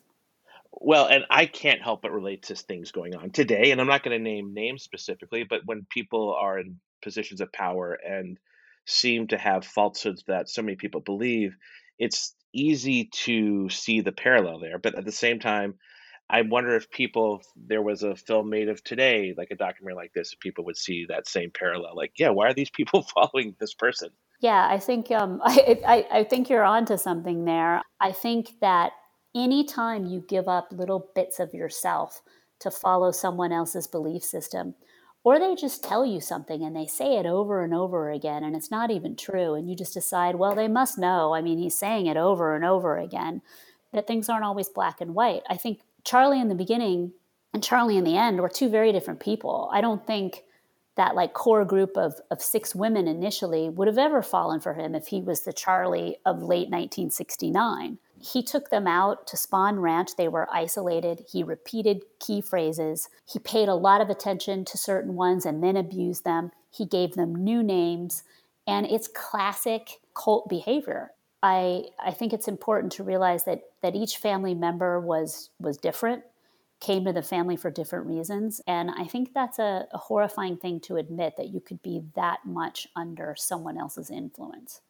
Well, 0.77 1.07
and 1.07 1.23
I 1.29 1.45
can't 1.45 1.81
help 1.81 2.01
but 2.01 2.11
relate 2.11 2.43
to 2.43 2.55
things 2.55 2.91
going 2.91 3.15
on 3.15 3.31
today. 3.31 3.71
And 3.71 3.79
I'm 3.79 3.87
not 3.87 4.03
going 4.03 4.17
to 4.17 4.23
name 4.23 4.53
names 4.53 4.83
specifically, 4.83 5.43
but 5.43 5.61
when 5.65 5.87
people 5.89 6.35
are 6.39 6.59
in 6.59 6.79
positions 7.01 7.41
of 7.41 7.51
power 7.51 7.93
and 7.93 8.37
seem 8.85 9.27
to 9.27 9.37
have 9.37 9.65
falsehoods 9.65 10.23
that 10.27 10.49
so 10.49 10.61
many 10.61 10.75
people 10.75 11.01
believe, 11.01 11.55
it's 11.97 12.35
easy 12.53 13.09
to 13.11 13.69
see 13.69 14.01
the 14.01 14.11
parallel 14.11 14.59
there. 14.59 14.77
But 14.77 14.95
at 14.95 15.05
the 15.05 15.11
same 15.11 15.39
time, 15.39 15.75
I 16.29 16.41
wonder 16.41 16.75
if 16.75 16.89
people, 16.89 17.39
if 17.39 17.47
there 17.55 17.81
was 17.81 18.03
a 18.03 18.15
film 18.15 18.49
made 18.49 18.69
of 18.69 18.83
today, 18.83 19.33
like 19.37 19.49
a 19.51 19.55
documentary 19.55 19.95
like 19.95 20.13
this, 20.13 20.35
people 20.39 20.65
would 20.65 20.77
see 20.77 21.05
that 21.09 21.27
same 21.27 21.51
parallel. 21.51 21.95
Like, 21.95 22.13
yeah, 22.17 22.29
why 22.29 22.47
are 22.47 22.53
these 22.53 22.71
people 22.71 23.03
following 23.15 23.55
this 23.59 23.73
person? 23.73 24.09
Yeah, 24.41 24.67
I 24.69 24.79
think 24.79 25.11
um, 25.11 25.41
I, 25.45 25.79
I, 25.87 26.19
I 26.19 26.23
think 26.23 26.49
you're 26.49 26.63
onto 26.63 26.97
something 26.97 27.45
there. 27.45 27.81
I 27.99 28.11
think 28.11 28.51
that 28.61 28.91
anytime 29.35 30.05
you 30.05 30.23
give 30.27 30.47
up 30.47 30.69
little 30.71 31.09
bits 31.13 31.39
of 31.39 31.53
yourself 31.53 32.21
to 32.59 32.71
follow 32.71 33.11
someone 33.11 33.51
else's 33.51 33.85
belief 33.85 34.23
system, 34.23 34.75
or 35.23 35.39
they 35.39 35.55
just 35.55 35.83
tell 35.83 36.05
you 36.05 36.21
something 36.21 36.63
and 36.63 36.75
they 36.75 36.85
say 36.85 37.17
it 37.17 37.25
over 37.25 37.63
and 37.63 37.73
over 37.73 38.11
again 38.11 38.43
and 38.43 38.55
it's 38.55 38.71
not 38.71 38.91
even 38.91 39.15
true, 39.15 39.53
and 39.53 39.69
you 39.69 39.75
just 39.75 39.93
decide, 39.93 40.35
well, 40.35 40.55
they 40.55 40.67
must 40.67 40.97
know. 40.97 41.33
I 41.33 41.41
mean, 41.41 41.57
he's 41.57 41.77
saying 41.77 42.05
it 42.05 42.17
over 42.17 42.55
and 42.55 42.63
over 42.63 42.97
again 42.97 43.41
that 43.91 44.07
things 44.07 44.29
aren't 44.29 44.45
always 44.45 44.69
black 44.69 45.01
and 45.01 45.15
white. 45.15 45.41
I 45.49 45.57
think 45.57 45.81
Charlie 46.03 46.39
in 46.39 46.47
the 46.47 46.55
beginning 46.55 47.11
and 47.53 47.63
Charlie 47.63 47.97
in 47.97 48.03
the 48.03 48.17
end 48.17 48.39
were 48.39 48.49
two 48.49 48.69
very 48.69 48.91
different 48.91 49.19
people. 49.19 49.69
I 49.71 49.81
don't 49.81 50.05
think 50.05 50.43
that 50.95 51.15
like 51.15 51.33
core 51.33 51.65
group 51.65 51.97
of, 51.97 52.13
of 52.31 52.41
six 52.41 52.75
women 52.75 53.07
initially 53.07 53.69
would 53.69 53.87
have 53.87 53.97
ever 53.97 54.21
fallen 54.21 54.59
for 54.59 54.73
him 54.73 54.95
if 54.95 55.07
he 55.07 55.21
was 55.21 55.43
the 55.43 55.53
Charlie 55.53 56.17
of 56.25 56.41
late 56.41 56.69
1969. 56.69 57.97
He 58.25 58.41
took 58.41 58.69
them 58.69 58.87
out 58.87 59.27
to 59.27 59.37
Spahn 59.37 59.81
Ranch. 59.81 60.15
They 60.15 60.27
were 60.27 60.47
isolated. 60.51 61.25
He 61.31 61.43
repeated 61.43 62.01
key 62.19 62.41
phrases. 62.41 63.09
He 63.31 63.37
paid 63.37 63.69
a 63.69 63.75
lot 63.75 64.01
of 64.01 64.09
attention 64.09 64.65
to 64.65 64.77
certain 64.77 65.13
ones 65.13 65.45
and 65.45 65.63
then 65.63 65.77
abused 65.77 66.23
them. 66.23 66.51
He 66.71 66.85
gave 66.85 67.13
them 67.13 67.35
new 67.35 67.61
names. 67.61 68.23
And 68.65 68.87
it's 68.87 69.07
classic 69.07 69.99
cult 70.15 70.49
behavior. 70.49 71.11
I, 71.43 71.85
I 72.03 72.11
think 72.11 72.33
it's 72.33 72.47
important 72.47 72.93
to 72.93 73.03
realize 73.03 73.43
that, 73.43 73.61
that 73.83 73.95
each 73.95 74.17
family 74.17 74.55
member 74.55 74.99
was, 74.99 75.51
was 75.59 75.77
different 75.77 76.23
came 76.81 77.05
to 77.05 77.13
the 77.13 77.21
family 77.21 77.55
for 77.55 77.71
different 77.71 78.05
reasons. 78.05 78.61
And 78.67 78.91
I 78.91 79.05
think 79.05 79.33
that's 79.33 79.59
a, 79.59 79.87
a, 79.93 79.97
horrifying 79.97 80.57
thing 80.57 80.81
to 80.81 80.97
admit 80.97 81.35
that 81.37 81.47
you 81.47 81.61
could 81.61 81.81
be 81.81 82.03
that 82.15 82.39
much 82.45 82.85
under 82.95 83.33
someone 83.37 83.77
else's 83.77 84.11
influence. 84.11 84.81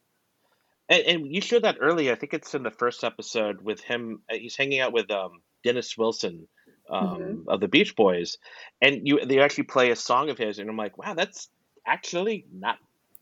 And, 0.89 1.03
and 1.03 1.33
you 1.33 1.41
showed 1.41 1.63
that 1.63 1.77
earlier. 1.81 2.11
I 2.11 2.15
think 2.15 2.33
it's 2.33 2.53
in 2.53 2.63
the 2.63 2.71
first 2.71 3.03
episode 3.03 3.61
with 3.61 3.81
him. 3.81 4.21
Uh, 4.31 4.35
he's 4.35 4.55
hanging 4.55 4.79
out 4.79 4.93
with 4.93 5.09
um, 5.11 5.41
Dennis 5.63 5.97
Wilson 5.97 6.47
um, 6.89 7.07
mm-hmm. 7.07 7.49
of 7.49 7.59
the 7.59 7.67
Beach 7.67 7.95
Boys, 7.95 8.37
and 8.81 9.07
you 9.07 9.25
they 9.25 9.39
actually 9.39 9.63
play 9.63 9.89
a 9.91 9.95
song 9.95 10.29
of 10.29 10.37
his, 10.37 10.59
and 10.59 10.69
I'm 10.69 10.77
like, 10.77 10.97
wow, 10.97 11.13
that's 11.13 11.49
actually 11.85 12.45
not 12.53 12.77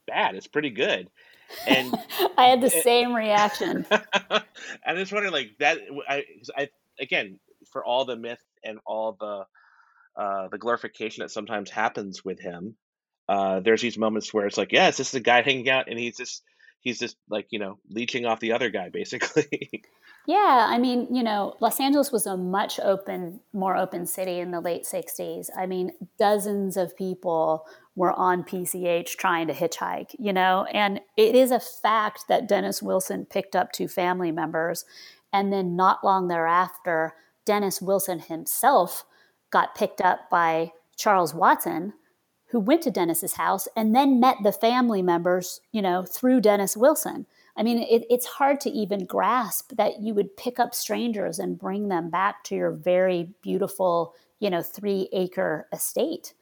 bad. 0.07 0.35
It's 0.35 0.47
pretty 0.47 0.71
good. 0.71 1.09
And 1.65 1.93
I 2.37 2.45
had 2.45 2.61
the 2.61 2.69
same 2.69 3.13
reaction. 3.13 3.85
I 3.91 4.95
just 4.95 5.13
wondering, 5.13 5.33
like 5.33 5.51
that. 5.59 5.77
I, 6.07 6.25
I 6.57 6.69
again, 6.99 7.39
for 7.71 7.83
all 7.85 8.05
the 8.05 8.17
myth 8.17 8.43
and 8.63 8.79
all 8.85 9.15
the 9.19 9.45
uh, 10.21 10.47
the 10.49 10.57
glorification 10.57 11.21
that 11.21 11.31
sometimes 11.31 11.69
happens 11.69 12.23
with 12.23 12.39
him. 12.39 12.75
Uh, 13.27 13.61
there's 13.61 13.81
these 13.81 13.97
moments 13.97 14.33
where 14.33 14.45
it's 14.45 14.57
like, 14.57 14.73
yes, 14.73 14.97
this 14.97 15.07
is 15.07 15.15
a 15.15 15.19
guy 15.21 15.41
hanging 15.41 15.69
out, 15.69 15.87
and 15.87 15.97
he's 15.97 16.17
just 16.17 16.43
he's 16.83 16.99
just 16.99 17.17
like 17.29 17.47
you 17.49 17.59
know 17.59 17.79
leeching 17.89 18.25
off 18.25 18.39
the 18.39 18.51
other 18.51 18.69
guy, 18.69 18.89
basically. 18.89 19.83
yeah, 20.27 20.67
I 20.69 20.77
mean, 20.77 21.07
you 21.13 21.23
know, 21.23 21.55
Los 21.59 21.79
Angeles 21.79 22.11
was 22.11 22.27
a 22.27 22.37
much 22.37 22.79
open, 22.79 23.39
more 23.53 23.75
open 23.75 24.05
city 24.05 24.39
in 24.39 24.51
the 24.51 24.61
late 24.61 24.83
'60s. 24.83 25.49
I 25.57 25.65
mean, 25.65 25.91
dozens 26.19 26.77
of 26.77 26.95
people 26.95 27.65
were 27.95 28.13
on 28.13 28.43
PCH 28.43 29.17
trying 29.17 29.47
to 29.47 29.53
hitchhike, 29.53 30.15
you 30.17 30.33
know, 30.33 30.65
and 30.73 30.99
it 31.15 31.35
is 31.35 31.51
a 31.51 31.59
fact 31.59 32.25
that 32.27 32.47
Dennis 32.47 32.81
Wilson 32.81 33.25
picked 33.25 33.55
up 33.55 33.71
two 33.71 33.87
family 33.87 34.31
members, 34.31 34.85
and 35.31 35.51
then 35.51 35.75
not 35.75 36.03
long 36.03 36.27
thereafter 36.27 37.13
Dennis 37.45 37.81
Wilson 37.81 38.19
himself 38.19 39.05
got 39.51 39.75
picked 39.75 40.01
up 40.01 40.29
by 40.29 40.71
Charles 40.95 41.33
Watson, 41.33 41.93
who 42.53 42.59
went 42.59 42.83
to 42.83 42.91
Dennis's 42.91 43.33
house 43.33 43.67
and 43.75 43.95
then 43.95 44.19
met 44.19 44.37
the 44.43 44.51
family 44.51 45.01
members, 45.01 45.59
you 45.71 45.81
know, 45.81 46.03
through 46.03 46.39
Dennis 46.39 46.77
Wilson. 46.77 47.25
I 47.57 47.63
mean, 47.63 47.79
it, 47.79 48.05
it's 48.11 48.27
hard 48.27 48.61
to 48.61 48.69
even 48.69 49.05
grasp 49.05 49.71
that 49.75 50.03
you 50.03 50.13
would 50.13 50.37
pick 50.37 50.59
up 50.59 50.75
strangers 50.75 51.39
and 51.39 51.57
bring 51.57 51.87
them 51.87 52.11
back 52.11 52.43
to 52.43 52.55
your 52.55 52.69
very 52.69 53.29
beautiful, 53.41 54.13
you 54.39 54.51
know, 54.51 54.61
three 54.61 55.09
acre 55.13 55.67
estate. 55.73 56.35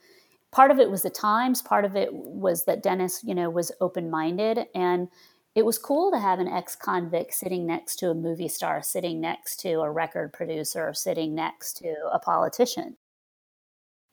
Part 0.51 0.69
of 0.69 0.79
it 0.79 0.91
was 0.91 1.01
the 1.01 1.09
times, 1.09 1.61
part 1.61 1.85
of 1.85 1.95
it 1.95 2.13
was 2.13 2.65
that 2.65 2.83
Dennis, 2.83 3.23
you 3.23 3.33
know, 3.33 3.49
was 3.49 3.71
open 3.79 4.09
minded. 4.09 4.65
And 4.75 5.07
it 5.55 5.63
was 5.63 5.77
cool 5.77 6.11
to 6.11 6.19
have 6.19 6.39
an 6.39 6.47
ex 6.49 6.75
convict 6.75 7.33
sitting 7.33 7.65
next 7.65 7.95
to 7.99 8.09
a 8.09 8.13
movie 8.13 8.49
star, 8.49 8.83
sitting 8.83 9.21
next 9.21 9.61
to 9.61 9.79
a 9.79 9.89
record 9.89 10.33
producer, 10.33 10.93
sitting 10.93 11.33
next 11.33 11.77
to 11.77 11.95
a 12.11 12.19
politician. 12.19 12.97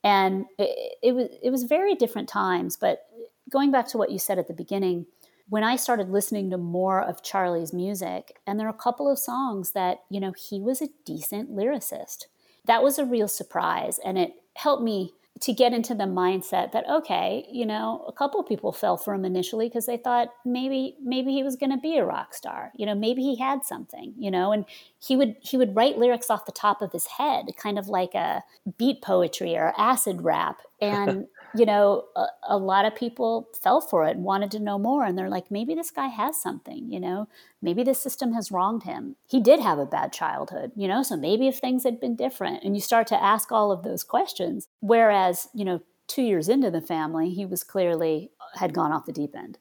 And 0.05 0.47
it, 0.59 0.97
it, 1.02 1.12
was 1.12 1.28
it 1.43 1.50
was 1.50 1.64
very 1.64 1.95
different 1.95 2.28
times. 2.28 2.76
But 2.76 3.07
going 3.50 3.71
back 3.71 3.88
to 3.88 3.99
what 3.99 4.11
you 4.11 4.19
said 4.19 4.38
at 4.38 4.49
the 4.49 4.55
beginning, 4.55 5.07
when 5.49 5.64
I 5.64 5.76
started 5.76 6.11
listening 6.11 6.50
to 6.50 6.59
more 6.59 7.00
of 7.00 7.23
Charlie's 7.23 7.73
music, 7.73 8.38
and 8.47 8.61
there 8.61 8.67
are 8.67 8.71
a 8.71 8.75
couple 8.75 9.11
of 9.11 9.19
songs 9.19 9.73
that, 9.73 10.00
you 10.11 10.21
know, 10.21 10.33
he 10.33 10.61
was 10.61 10.83
a 10.83 10.88
decent 11.05 11.50
lyricist. 11.50 12.26
That 12.67 12.83
was 12.83 12.99
a 12.99 13.05
real 13.05 13.28
surprise. 13.28 13.99
And 14.05 14.19
it 14.19 14.33
helped 14.55 14.83
me 14.83 15.14
to 15.40 15.52
get 15.52 15.73
into 15.73 15.95
the 15.95 16.04
mindset 16.04 16.73
that 16.73 16.88
okay 16.88 17.47
you 17.50 17.66
know 17.66 18.04
a 18.09 18.12
couple 18.12 18.42
people 18.42 18.73
fell 18.73 18.97
for 18.97 19.14
him 19.14 19.25
initially 19.25 19.68
because 19.68 19.87
they 19.87 19.97
thought 19.97 20.28
maybe 20.45 20.97
maybe 21.02 21.33
he 21.33 21.42
was 21.42 21.57
going 21.57 21.71
to 21.71 21.78
be 21.78 21.97
a 21.97 22.04
rock 22.04 22.35
star 22.35 22.73
you 22.76 22.87
know 22.87 22.95
maybe 22.95 23.23
he 23.23 23.37
had 23.37 23.64
something 23.64 24.14
you 24.18 24.30
know 24.30 24.52
and 24.52 24.64
he 25.00 25.16
would 25.16 25.37
he 25.40 25.57
would 25.57 25.75
write 25.76 25.99
lyrics 25.99 26.30
off 26.30 26.47
the 26.47 26.52
top 26.52 26.83
of 26.83 26.92
his 26.92 27.07
head 27.07 27.47
kind 27.57 27.78
of 27.78 27.88
like 27.88 28.14
a 28.14 28.42
beat 28.76 29.02
poetry 29.02 29.57
or 29.57 29.73
acid 29.78 30.23
rap. 30.23 30.61
And 30.80 31.26
you 31.55 31.64
know, 31.64 32.05
a, 32.17 32.26
a, 32.49 32.59
lot 32.59 32.85
of 32.85 32.95
people 32.95 33.49
fell 33.62 33.81
for 33.81 34.05
it 34.07 34.17
and 34.17 34.25
wanted 34.25 34.50
to 34.52 34.59
know 34.59 34.78
more. 34.78 35.05
And 35.05 35.17
they're 35.17 35.31
like, 35.31 35.50
maybe 35.50 35.75
this 35.75 35.90
guy 35.90 36.09
has 36.09 36.40
something, 36.40 36.90
you 36.90 37.00
know, 37.00 37.28
maybe 37.62 37.83
the 37.83 37.95
system 37.95 38.35
has 38.35 38.52
wronged 38.52 38.83
him. 38.83 39.17
He 39.26 39.40
did 39.40 39.61
have 39.61 39.78
a 39.78 39.87
bad 39.87 40.12
childhood, 40.12 40.73
you 40.76 40.88
know, 40.88 41.02
so 41.02 41.17
maybe 41.17 41.49
if 41.49 41.59
things 41.59 41.85
had 41.85 42.00
been 42.00 42.17
different. 42.17 42.64
And 42.64 42.75
you 42.75 42.81
start 42.81 43.07
to 43.09 43.23
ask 43.23 43.50
all 43.50 43.73
of 43.73 43.83
those 43.83 44.05
questions. 44.05 44.69
Whereas, 44.81 45.49
you 45.55 45.64
know, 45.64 45.81
two 46.07 46.23
years 46.23 46.49
into 46.49 46.71
the 46.71 46.81
family, 46.81 47.31
he 47.31 47.47
was 47.47 47.62
clearly 47.62 48.31
uh, 48.40 48.59
had 48.59 48.75
gone 48.75 48.93
off 48.93 49.07
the 49.07 49.12
deep 49.12 49.35
end. 49.37 49.59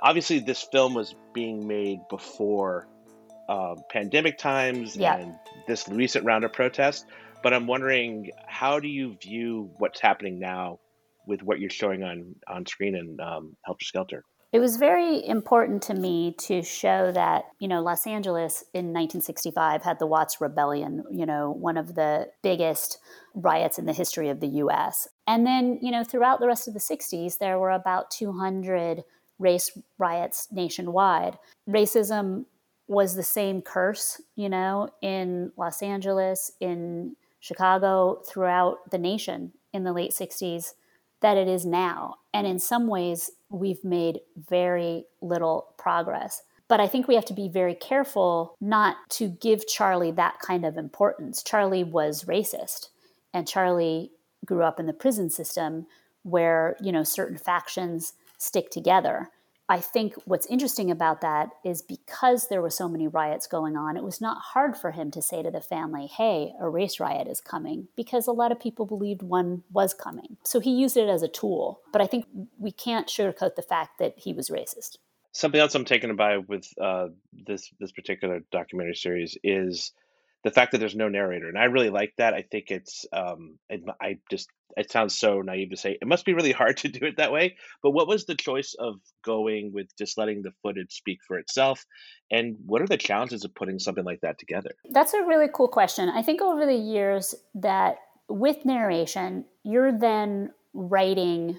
Obviously, 0.00 0.38
this 0.38 0.62
film 0.62 0.94
was 0.94 1.14
being 1.34 1.66
made 1.66 2.00
before 2.08 2.86
uh, 3.48 3.76
pandemic 3.90 4.38
times 4.38 4.96
yeah. 4.96 5.16
and 5.16 5.34
this 5.66 5.88
recent 5.88 6.24
round 6.24 6.44
of 6.44 6.52
protests. 6.52 7.04
But 7.42 7.54
I'm 7.54 7.66
wondering, 7.66 8.30
how 8.46 8.80
do 8.80 8.88
you 8.88 9.16
view 9.22 9.70
what's 9.78 10.00
happening 10.00 10.38
now 10.38 10.80
with 11.26 11.42
what 11.42 11.60
you're 11.60 11.70
showing 11.70 12.02
on 12.02 12.34
on 12.48 12.66
screen 12.66 12.96
in 12.96 13.18
um, 13.20 13.56
Helter 13.64 13.84
Skelter? 13.84 14.24
It 14.50 14.60
was 14.60 14.78
very 14.78 15.26
important 15.26 15.82
to 15.84 15.94
me 15.94 16.34
to 16.46 16.62
show 16.62 17.12
that, 17.12 17.44
you 17.58 17.68
know, 17.68 17.82
Los 17.82 18.06
Angeles 18.06 18.64
in 18.72 18.94
1965 18.94 19.82
had 19.82 19.98
the 19.98 20.06
Watts 20.06 20.40
Rebellion, 20.40 21.04
you 21.10 21.26
know, 21.26 21.50
one 21.50 21.76
of 21.76 21.94
the 21.94 22.28
biggest 22.42 22.98
riots 23.34 23.78
in 23.78 23.84
the 23.84 23.92
history 23.92 24.30
of 24.30 24.40
the 24.40 24.46
US. 24.46 25.06
And 25.26 25.46
then, 25.46 25.78
you 25.82 25.90
know, 25.90 26.02
throughout 26.02 26.40
the 26.40 26.46
rest 26.46 26.66
of 26.66 26.72
the 26.72 26.80
60s, 26.80 27.36
there 27.36 27.58
were 27.58 27.70
about 27.70 28.10
200 28.10 29.04
race 29.38 29.78
riots 29.98 30.48
nationwide. 30.50 31.38
Racism 31.68 32.46
was 32.88 33.14
the 33.14 33.22
same 33.22 33.62
curse, 33.62 34.20
you 34.34 34.48
know, 34.48 34.88
in 35.02 35.52
Los 35.56 35.82
Angeles, 35.82 36.52
in 36.58 37.14
Chicago, 37.38 38.22
throughout 38.26 38.90
the 38.90 38.98
nation 38.98 39.52
in 39.72 39.84
the 39.84 39.92
late 39.92 40.10
60s 40.10 40.72
that 41.20 41.36
it 41.36 41.48
is 41.48 41.66
now. 41.66 42.16
And 42.32 42.46
in 42.46 42.58
some 42.58 42.86
ways, 42.86 43.30
we've 43.50 43.84
made 43.84 44.20
very 44.36 45.04
little 45.20 45.68
progress. 45.76 46.42
But 46.68 46.80
I 46.80 46.86
think 46.86 47.08
we 47.08 47.14
have 47.14 47.24
to 47.26 47.34
be 47.34 47.48
very 47.48 47.74
careful 47.74 48.54
not 48.60 48.96
to 49.10 49.28
give 49.28 49.66
Charlie 49.66 50.12
that 50.12 50.38
kind 50.38 50.64
of 50.64 50.76
importance. 50.76 51.42
Charlie 51.42 51.84
was 51.84 52.24
racist, 52.24 52.88
and 53.32 53.48
Charlie 53.48 54.12
grew 54.44 54.62
up 54.62 54.78
in 54.78 54.86
the 54.86 54.92
prison 54.92 55.30
system 55.30 55.86
where, 56.22 56.76
you 56.80 56.92
know, 56.92 57.04
certain 57.04 57.38
factions 57.38 58.12
stick 58.36 58.70
together. 58.70 59.30
I 59.68 59.80
think 59.80 60.14
what's 60.24 60.46
interesting 60.46 60.90
about 60.90 61.20
that 61.20 61.50
is 61.62 61.82
because 61.82 62.48
there 62.48 62.62
were 62.62 62.70
so 62.70 62.88
many 62.88 63.06
riots 63.06 63.46
going 63.46 63.76
on, 63.76 63.96
it 63.98 64.02
was 64.02 64.20
not 64.20 64.38
hard 64.38 64.76
for 64.76 64.92
him 64.92 65.10
to 65.10 65.20
say 65.20 65.42
to 65.42 65.50
the 65.50 65.60
family, 65.60 66.06
hey, 66.06 66.54
a 66.58 66.68
race 66.68 66.98
riot 66.98 67.28
is 67.28 67.42
coming, 67.42 67.88
because 67.94 68.26
a 68.26 68.32
lot 68.32 68.50
of 68.50 68.58
people 68.58 68.86
believed 68.86 69.22
one 69.22 69.62
was 69.70 69.92
coming. 69.92 70.38
So 70.42 70.58
he 70.58 70.70
used 70.70 70.96
it 70.96 71.08
as 71.08 71.22
a 71.22 71.28
tool. 71.28 71.80
But 71.92 72.00
I 72.00 72.06
think 72.06 72.26
we 72.58 72.72
can't 72.72 73.08
sugarcoat 73.08 73.56
the 73.56 73.62
fact 73.62 73.98
that 73.98 74.14
he 74.16 74.32
was 74.32 74.48
racist. 74.48 74.96
Something 75.32 75.60
else 75.60 75.74
I'm 75.74 75.84
taken 75.84 76.16
by 76.16 76.38
with 76.38 76.66
uh, 76.80 77.08
this 77.32 77.70
this 77.78 77.92
particular 77.92 78.40
documentary 78.50 78.94
series 78.94 79.36
is 79.44 79.92
the 80.48 80.54
fact 80.54 80.72
that 80.72 80.78
there's 80.78 80.96
no 80.96 81.08
narrator, 81.10 81.46
and 81.46 81.58
I 81.58 81.64
really 81.64 81.90
like 81.90 82.14
that. 82.16 82.32
I 82.32 82.40
think 82.40 82.70
it's 82.70 83.04
um, 83.12 83.58
I 84.00 84.18
just 84.30 84.48
it 84.78 84.90
sounds 84.90 85.18
so 85.18 85.42
naive 85.42 85.70
to 85.70 85.76
say 85.76 85.98
it 86.00 86.08
must 86.08 86.24
be 86.24 86.32
really 86.32 86.52
hard 86.62 86.78
to 86.78 86.88
do 86.88 87.04
it 87.04 87.18
that 87.18 87.32
way. 87.32 87.56
But 87.82 87.90
what 87.90 88.08
was 88.08 88.24
the 88.24 88.34
choice 88.34 88.74
of 88.78 88.96
going 89.22 89.72
with 89.74 89.88
just 89.98 90.16
letting 90.16 90.40
the 90.40 90.52
footage 90.62 90.92
speak 90.92 91.18
for 91.26 91.38
itself, 91.38 91.84
and 92.30 92.56
what 92.64 92.80
are 92.80 92.86
the 92.86 92.96
challenges 92.96 93.44
of 93.44 93.54
putting 93.54 93.78
something 93.78 94.04
like 94.04 94.20
that 94.22 94.38
together? 94.38 94.70
That's 94.90 95.12
a 95.12 95.22
really 95.22 95.48
cool 95.52 95.68
question. 95.68 96.08
I 96.08 96.22
think 96.22 96.40
over 96.40 96.64
the 96.64 96.74
years 96.74 97.34
that 97.56 97.96
with 98.30 98.64
narration, 98.64 99.44
you're 99.64 99.92
then 99.92 100.52
writing 100.72 101.58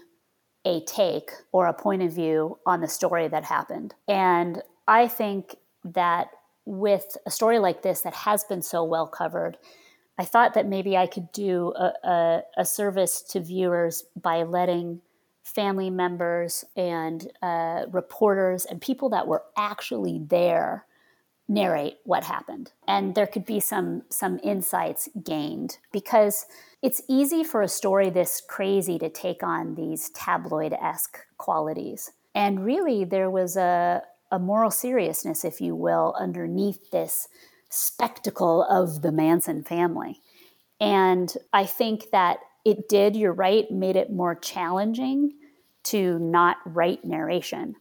a 0.65 0.83
take 0.85 1.29
or 1.51 1.67
a 1.67 1.73
point 1.73 2.01
of 2.01 2.11
view 2.11 2.57
on 2.65 2.81
the 2.81 2.87
story 2.87 3.27
that 3.27 3.43
happened, 3.43 3.93
and 4.07 4.63
I 4.87 5.07
think 5.07 5.57
that 5.83 6.29
with 6.69 7.17
a 7.25 7.31
story 7.31 7.57
like 7.57 7.81
this 7.81 8.01
that 8.01 8.13
has 8.13 8.43
been 8.43 8.61
so 8.61 8.83
well 8.83 9.07
covered, 9.07 9.57
I 10.19 10.25
thought 10.25 10.53
that 10.53 10.67
maybe 10.67 10.95
I 10.95 11.07
could 11.07 11.31
do 11.31 11.73
a, 11.75 11.93
a, 12.07 12.43
a 12.57 12.65
service 12.65 13.21
to 13.23 13.39
viewers 13.39 14.03
by 14.15 14.43
letting 14.43 15.01
family 15.43 15.89
members 15.89 16.63
and 16.75 17.31
uh, 17.41 17.85
reporters 17.91 18.65
and 18.65 18.79
people 18.79 19.09
that 19.09 19.27
were 19.27 19.43
actually 19.57 20.19
there 20.19 20.85
narrate 21.47 21.97
what 22.03 22.23
happened. 22.23 22.71
And 22.87 23.15
there 23.15 23.25
could 23.25 23.45
be 23.45 23.59
some 23.59 24.03
some 24.09 24.39
insights 24.43 25.09
gained 25.23 25.79
because 25.91 26.45
it's 26.83 27.01
easy 27.09 27.43
for 27.43 27.63
a 27.63 27.67
story 27.67 28.11
this 28.11 28.41
crazy 28.47 28.99
to 28.99 29.09
take 29.09 29.41
on 29.41 29.73
these 29.73 30.11
tabloid-esque 30.11 31.17
qualities. 31.37 32.11
And 32.35 32.63
really 32.63 33.03
there 33.05 33.31
was 33.31 33.57
a, 33.57 34.03
a 34.31 34.39
moral 34.39 34.71
seriousness 34.71 35.43
if 35.43 35.59
you 35.61 35.75
will 35.75 36.15
underneath 36.19 36.91
this 36.91 37.27
spectacle 37.69 38.63
of 38.63 39.01
the 39.01 39.11
manson 39.11 39.63
family 39.63 40.19
and 40.79 41.37
i 41.53 41.65
think 41.65 42.09
that 42.11 42.39
it 42.65 42.89
did 42.89 43.15
you're 43.15 43.33
right 43.33 43.69
made 43.71 43.95
it 43.95 44.11
more 44.11 44.35
challenging 44.35 45.33
to 45.83 46.19
not 46.19 46.57
write 46.65 47.05
narration 47.05 47.75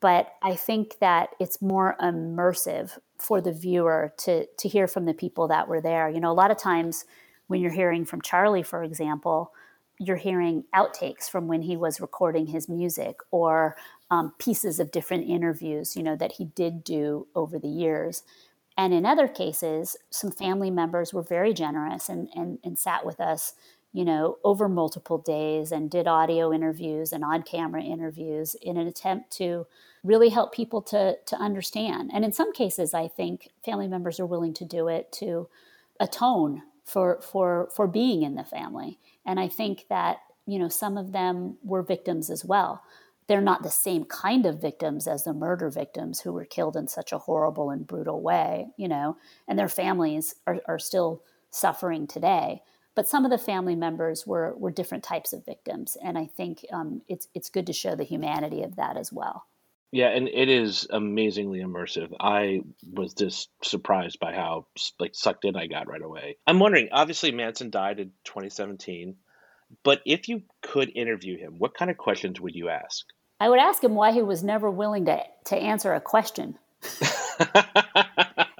but 0.00 0.32
I 0.42 0.56
think 0.56 0.98
that 1.00 1.30
it's 1.38 1.60
more 1.60 1.96
immersive 2.00 2.98
for 3.18 3.40
the 3.40 3.52
viewer 3.52 4.12
to 4.18 4.46
to 4.46 4.68
hear 4.68 4.88
from 4.88 5.04
the 5.04 5.14
people 5.14 5.48
that 5.48 5.68
were 5.68 5.80
there. 5.80 6.08
You 6.08 6.20
know, 6.20 6.32
a 6.32 6.34
lot 6.34 6.50
of 6.50 6.56
times 6.56 7.04
when 7.46 7.60
you're 7.60 7.70
hearing 7.70 8.04
from 8.04 8.22
Charlie, 8.22 8.62
for 8.62 8.82
example, 8.82 9.52
you're 9.98 10.16
hearing 10.16 10.64
outtakes 10.74 11.28
from 11.28 11.46
when 11.46 11.62
he 11.62 11.76
was 11.76 12.00
recording 12.00 12.46
his 12.46 12.68
music 12.68 13.16
or 13.30 13.76
um, 14.10 14.32
pieces 14.38 14.80
of 14.80 14.90
different 14.90 15.28
interviews, 15.28 15.96
you 15.96 16.02
know, 16.02 16.16
that 16.16 16.32
he 16.32 16.46
did 16.46 16.82
do 16.82 17.26
over 17.34 17.58
the 17.58 17.68
years. 17.68 18.22
And 18.76 18.94
in 18.94 19.04
other 19.04 19.28
cases, 19.28 19.96
some 20.10 20.30
family 20.30 20.70
members 20.70 21.12
were 21.12 21.22
very 21.22 21.52
generous 21.52 22.08
and, 22.08 22.28
and, 22.34 22.58
and 22.64 22.78
sat 22.78 23.04
with 23.04 23.20
us 23.20 23.54
you 23.92 24.04
know, 24.04 24.38
over 24.44 24.68
multiple 24.68 25.18
days 25.18 25.72
and 25.72 25.90
did 25.90 26.06
audio 26.06 26.52
interviews 26.52 27.12
and 27.12 27.24
on 27.24 27.42
camera 27.42 27.82
interviews 27.82 28.54
in 28.62 28.76
an 28.76 28.86
attempt 28.86 29.30
to 29.32 29.66
really 30.04 30.28
help 30.28 30.54
people 30.54 30.80
to, 30.80 31.16
to 31.26 31.36
understand. 31.36 32.10
And 32.14 32.24
in 32.24 32.32
some 32.32 32.52
cases, 32.52 32.94
I 32.94 33.08
think 33.08 33.48
family 33.64 33.88
members 33.88 34.20
are 34.20 34.26
willing 34.26 34.54
to 34.54 34.64
do 34.64 34.88
it 34.88 35.10
to 35.12 35.48
atone 35.98 36.62
for, 36.84 37.20
for, 37.20 37.68
for 37.74 37.86
being 37.86 38.22
in 38.22 38.36
the 38.36 38.44
family. 38.44 38.98
And 39.26 39.40
I 39.40 39.48
think 39.48 39.86
that, 39.88 40.18
you 40.46 40.58
know, 40.58 40.68
some 40.68 40.96
of 40.96 41.12
them 41.12 41.58
were 41.62 41.82
victims 41.82 42.30
as 42.30 42.44
well. 42.44 42.82
They're 43.30 43.40
not 43.40 43.62
the 43.62 43.70
same 43.70 44.04
kind 44.04 44.44
of 44.44 44.60
victims 44.60 45.06
as 45.06 45.22
the 45.22 45.32
murder 45.32 45.70
victims 45.70 46.20
who 46.20 46.32
were 46.32 46.44
killed 46.44 46.76
in 46.76 46.88
such 46.88 47.12
a 47.12 47.18
horrible 47.18 47.70
and 47.70 47.86
brutal 47.86 48.20
way, 48.20 48.66
you 48.76 48.88
know, 48.88 49.16
and 49.46 49.56
their 49.56 49.68
families 49.68 50.34
are, 50.46 50.60
are 50.66 50.80
still 50.80 51.22
suffering 51.50 52.08
today 52.08 52.62
but 52.94 53.08
some 53.08 53.24
of 53.24 53.30
the 53.30 53.38
family 53.38 53.76
members 53.76 54.26
were 54.26 54.54
were 54.56 54.70
different 54.70 55.04
types 55.04 55.32
of 55.32 55.44
victims, 55.44 55.96
and 56.02 56.18
I 56.18 56.26
think 56.26 56.66
um, 56.72 57.02
it's 57.08 57.28
it's 57.34 57.48
good 57.48 57.66
to 57.68 57.72
show 57.72 57.94
the 57.94 58.04
humanity 58.04 58.62
of 58.62 58.76
that 58.76 58.96
as 58.96 59.12
well. 59.12 59.46
Yeah, 59.92 60.08
and 60.08 60.28
it 60.28 60.48
is 60.48 60.86
amazingly 60.90 61.60
immersive. 61.60 62.12
I 62.20 62.60
was 62.92 63.14
just 63.14 63.48
surprised 63.62 64.20
by 64.20 64.34
how 64.34 64.66
like 64.98 65.14
sucked 65.14 65.44
in 65.44 65.56
I 65.56 65.66
got 65.66 65.88
right 65.88 66.02
away. 66.02 66.36
I'm 66.46 66.58
wondering. 66.58 66.88
Obviously, 66.92 67.32
Manson 67.32 67.70
died 67.70 68.00
in 68.00 68.12
2017, 68.24 69.16
but 69.82 70.00
if 70.04 70.28
you 70.28 70.42
could 70.62 70.92
interview 70.94 71.38
him, 71.38 71.54
what 71.58 71.74
kind 71.74 71.90
of 71.90 71.96
questions 71.96 72.40
would 72.40 72.54
you 72.54 72.68
ask? 72.68 73.06
I 73.40 73.48
would 73.48 73.58
ask 73.58 73.82
him 73.82 73.94
why 73.94 74.12
he 74.12 74.22
was 74.22 74.44
never 74.44 74.70
willing 74.70 75.06
to 75.06 75.22
to 75.46 75.56
answer 75.56 75.94
a 75.94 76.00
question. 76.00 76.58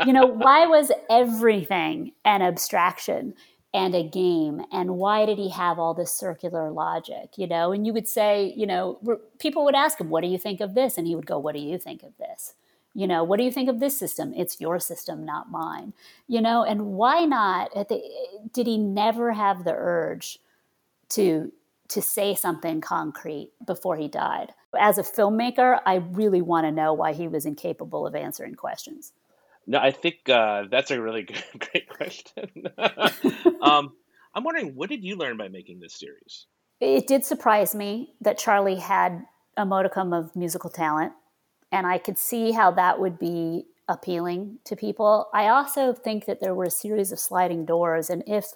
you 0.06 0.12
know, 0.12 0.26
why 0.26 0.66
was 0.66 0.90
everything 1.08 2.12
an 2.25 2.42
abstraction? 2.42 3.34
and 3.72 3.94
a 3.94 4.02
game? 4.02 4.62
And 4.72 4.96
why 4.96 5.26
did 5.26 5.38
he 5.38 5.50
have 5.50 5.78
all 5.78 5.94
this 5.94 6.12
circular 6.12 6.70
logic 6.70 7.30
you 7.37 7.46
know? 7.46 7.72
And 7.72 7.87
you 7.87 7.92
would 7.92 8.08
say 8.08 8.52
you 8.56 8.66
know 8.66 8.99
people 9.38 9.64
would 9.64 9.76
ask 9.76 10.00
him 10.00 10.10
what 10.10 10.22
do 10.22 10.28
you 10.28 10.38
think 10.38 10.60
of 10.60 10.75
this? 10.75 10.99
And 10.99 11.06
he 11.06 11.14
would 11.14 11.26
go 11.26 11.38
what 11.38 11.54
do 11.54 11.60
you 11.60 11.78
think 11.78 12.02
of 12.02 12.16
this? 12.18 12.54
You 12.94 13.06
know 13.06 13.22
what 13.22 13.38
do 13.38 13.44
you 13.44 13.52
think 13.52 13.68
of 13.68 13.78
this 13.78 13.96
system? 13.96 14.34
It's 14.36 14.60
your 14.60 14.80
system 14.80 15.25
not 15.25 15.52
mine. 15.52 15.93
You 16.26 16.40
know 16.40 16.64
and 16.64 16.86
why 16.86 17.25
not 17.26 17.73
the, 17.73 18.02
did 18.52 18.66
he 18.66 18.76
never 18.76 19.32
have 19.32 19.62
the 19.62 19.75
urge 19.75 20.40
to 21.10 21.52
to 21.91 22.00
say 22.00 22.35
something 22.35 22.81
concrete 22.81 23.53
before 23.67 23.97
he 23.97 24.09
died 24.09 24.53
as 24.79 24.99
a 24.99 25.03
filmmaker 25.03 25.81
i 25.85 25.97
really 25.97 26.41
want 26.41 26.65
to 26.65 26.73
know 26.73 26.93
why 26.93 27.13
he 27.13 27.29
was 27.29 27.45
incapable 27.45 28.07
of 28.07 28.15
answering 28.15 28.55
questions 28.55 29.13
no, 29.67 29.79
I 29.79 29.93
think 29.93 30.29
uh, 30.29 30.65
that's 30.71 30.91
a 30.91 31.00
really 31.00 31.23
good, 31.25 31.45
great 31.59 31.89
question. 31.89 32.50
um, 33.63 33.93
I'm 34.35 34.45
wondering, 34.45 34.75
what 34.75 34.89
did 34.89 35.05
you 35.05 35.17
learn 35.17 35.37
by 35.37 35.49
making 35.49 35.79
this 35.79 35.95
series? 35.95 36.47
It 36.81 37.07
did 37.07 37.25
surprise 37.25 37.75
me 37.75 38.15
that 38.21 38.39
Charlie 38.39 38.76
had 38.76 39.25
a 39.57 39.67
modicum 39.67 40.13
of 40.13 40.35
musical 40.35 40.71
talent, 40.71 41.13
and 41.71 41.87
I 41.87 41.99
could 41.99 42.17
see 42.17 42.53
how 42.53 42.71
that 42.73 42.99
would 42.99 43.19
be 43.19 43.67
appealing 43.89 44.59
to 44.65 44.76
people. 44.76 45.29
I 45.35 45.49
also 45.49 45.93
think 45.93 46.25
that 46.26 46.41
there 46.41 46.55
were 46.55 46.65
a 46.65 46.71
series 46.71 47.13
of 47.13 47.19
sliding 47.19 47.67
doors, 47.67 48.09
and 48.09 48.23
if 48.26 48.55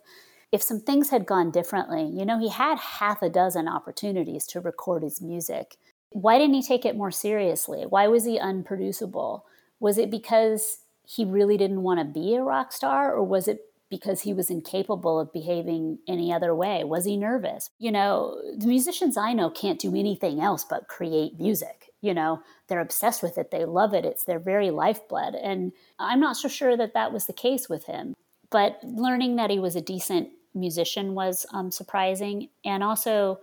if 0.54 0.62
some 0.62 0.78
things 0.78 1.10
had 1.10 1.26
gone 1.26 1.50
differently, 1.50 2.04
you 2.04 2.24
know, 2.24 2.38
he 2.38 2.48
had 2.48 2.78
half 2.78 3.22
a 3.22 3.28
dozen 3.28 3.66
opportunities 3.66 4.46
to 4.46 4.60
record 4.60 5.02
his 5.02 5.20
music. 5.20 5.76
Why 6.10 6.38
didn't 6.38 6.54
he 6.54 6.62
take 6.62 6.84
it 6.84 6.96
more 6.96 7.10
seriously? 7.10 7.84
Why 7.88 8.06
was 8.06 8.24
he 8.24 8.38
unproducible? 8.38 9.44
Was 9.80 9.98
it 9.98 10.12
because 10.12 10.78
he 11.04 11.24
really 11.24 11.56
didn't 11.56 11.82
want 11.82 11.98
to 11.98 12.04
be 12.04 12.36
a 12.36 12.42
rock 12.44 12.70
star 12.70 13.12
or 13.12 13.24
was 13.24 13.48
it 13.48 13.62
because 13.90 14.20
he 14.20 14.32
was 14.32 14.48
incapable 14.48 15.18
of 15.18 15.32
behaving 15.32 15.98
any 16.06 16.32
other 16.32 16.54
way? 16.54 16.84
Was 16.84 17.04
he 17.04 17.16
nervous? 17.16 17.68
You 17.80 17.90
know 17.90 18.40
the 18.56 18.68
musicians 18.68 19.16
i 19.16 19.32
know 19.32 19.50
can't 19.50 19.80
do 19.80 19.96
anything 19.96 20.40
else 20.40 20.64
but 20.64 20.86
create 20.86 21.40
music. 21.40 21.90
You 22.00 22.14
know 22.14 22.42
they're 22.68 22.78
obsessed 22.78 23.24
with 23.24 23.38
it. 23.38 23.50
They 23.50 23.64
love 23.64 23.92
it. 23.92 24.04
It's 24.04 24.24
their 24.24 24.38
very 24.38 24.70
lifeblood. 24.70 25.34
And 25.34 25.72
i'm 25.98 26.20
not 26.20 26.36
so 26.36 26.46
sure 26.46 26.76
that 26.76 26.94
that 26.94 27.12
was 27.12 27.26
the 27.26 27.32
case 27.32 27.68
with 27.68 27.86
him. 27.86 28.14
But 28.50 28.78
learning 28.84 29.34
that 29.34 29.50
he 29.50 29.58
was 29.58 29.74
a 29.74 29.80
decent 29.80 30.28
musician 30.54 31.14
was 31.14 31.46
um, 31.52 31.70
surprising 31.70 32.48
and 32.64 32.82
also 32.82 33.40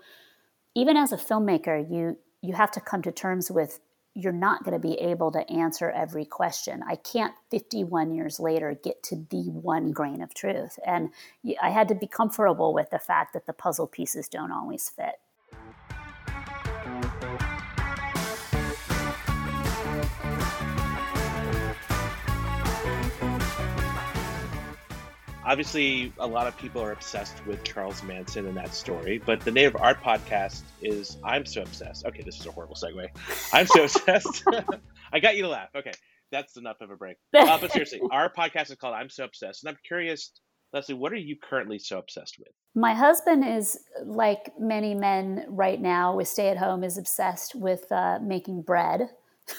even 0.76 0.96
as 0.96 1.12
a 1.12 1.18
filmmaker 1.18 1.90
you 1.90 2.18
you 2.42 2.54
have 2.54 2.72
to 2.72 2.82
come 2.82 3.02
to 3.02 3.12
terms 3.12 3.52
with 3.52 3.80
you're 4.14 4.34
not 4.34 4.64
going 4.64 4.74
to 4.74 4.88
be 4.88 4.96
able 4.96 5.32
to 5.32 5.50
answer 5.50 5.90
every 5.90 6.26
question. 6.26 6.84
I 6.88 6.96
can't 6.96 7.34
51 7.50 8.14
years 8.14 8.40
later 8.40 8.78
get 8.84 9.02
to 9.04 9.26
the 9.30 9.50
one 9.50 9.92
grain 9.92 10.22
of 10.22 10.34
truth. 10.34 10.78
And 10.86 11.12
I 11.62 11.70
had 11.70 11.88
to 11.88 11.96
be 11.96 12.08
comfortable 12.08 12.74
with 12.74 12.90
the 12.90 13.00
fact 13.00 13.34
that 13.34 13.46
the 13.46 13.54
puzzle 13.54 13.88
pieces 13.88 14.28
don't 14.28 14.52
always 14.52 14.90
fit. 14.90 15.20
Obviously 25.44 26.14
a 26.20 26.28
lot 26.28 26.46
of 26.46 26.56
people 26.58 26.82
are 26.84 26.92
obsessed 26.92 27.46
with 27.48 27.64
Charles 27.64 28.04
Manson 28.04 28.46
and 28.48 28.56
that 28.58 28.74
story, 28.76 29.18
but 29.18 29.40
the 29.42 29.52
name 29.52 29.68
of 29.68 29.76
our 29.82 29.96
podcast 29.96 30.62
is 30.82 31.18
I'm 31.24 31.46
So 31.46 31.64
Obsessed. 31.64 32.06
Okay, 32.06 32.22
this 32.22 32.40
is 32.40 32.46
a 32.46 32.52
horrible 32.52 32.76
segue. 32.76 33.08
I'm 33.52 33.66
so 33.66 33.84
obsessed. 33.84 34.44
I 35.14 35.20
got 35.20 35.36
you 35.36 35.44
to 35.44 35.50
laugh. 35.50 35.70
Okay, 35.76 35.94
that's 36.32 36.58
enough 36.58 36.78
of 36.82 36.92
a 36.92 36.96
break. 36.96 37.18
Uh, 37.36 37.58
but 37.60 37.72
seriously, 37.72 38.02
our 38.12 38.32
podcast 38.32 38.70
is 38.70 38.76
called 38.76 38.94
I'm 38.94 39.10
So 39.10 39.24
Obsessed, 39.24 39.64
and 39.64 39.70
I'm 39.70 39.78
curious, 39.86 40.32
Lesley, 40.74 40.96
what 40.96 41.12
are 41.12 41.18
you 41.18 41.36
currently 41.42 41.80
so 41.80 41.98
obsessed 41.98 42.38
with? 42.38 42.50
My 42.76 42.94
husband 42.94 43.44
is 43.44 43.80
like 44.06 44.52
many 44.60 44.94
men 44.94 45.46
right 45.48 45.82
now 45.82 46.16
with 46.16 46.28
stay 46.28 46.50
at 46.50 46.58
home 46.58 46.84
is 46.84 46.98
obsessed 46.98 47.56
with 47.56 47.92
uh, 47.92 48.20
making 48.22 48.62
bread. 48.62 49.10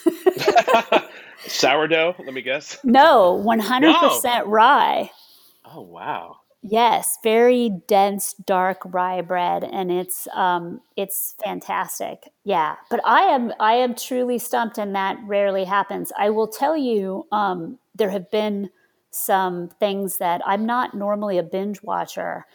Sourdough, 1.46 2.14
let 2.20 2.32
me 2.32 2.40
guess. 2.40 2.78
No, 2.84 3.42
100% 3.44 4.24
no. 4.24 4.44
rye. 4.46 5.10
Oh 5.74 5.80
wow. 5.82 6.40
Yes, 6.64 7.18
very 7.24 7.70
dense, 7.88 8.34
dark 8.34 8.78
rye 8.84 9.20
bread, 9.20 9.64
and 9.64 9.90
it's 9.90 10.28
um, 10.32 10.80
it's 10.96 11.34
fantastic. 11.44 12.28
Yeah, 12.44 12.76
but 12.88 13.00
I 13.04 13.22
am 13.22 13.52
I 13.58 13.74
am 13.74 13.96
truly 13.96 14.38
stumped, 14.38 14.78
and 14.78 14.94
that 14.94 15.18
rarely 15.26 15.64
happens. 15.64 16.12
I 16.16 16.30
will 16.30 16.46
tell 16.46 16.76
you, 16.76 17.26
um, 17.32 17.78
there 17.96 18.10
have 18.10 18.30
been 18.30 18.70
some 19.10 19.68
things 19.80 20.18
that 20.18 20.40
I'm 20.46 20.64
not 20.64 20.94
normally 20.94 21.36
a 21.36 21.42
binge 21.42 21.82
watcher, 21.82 22.46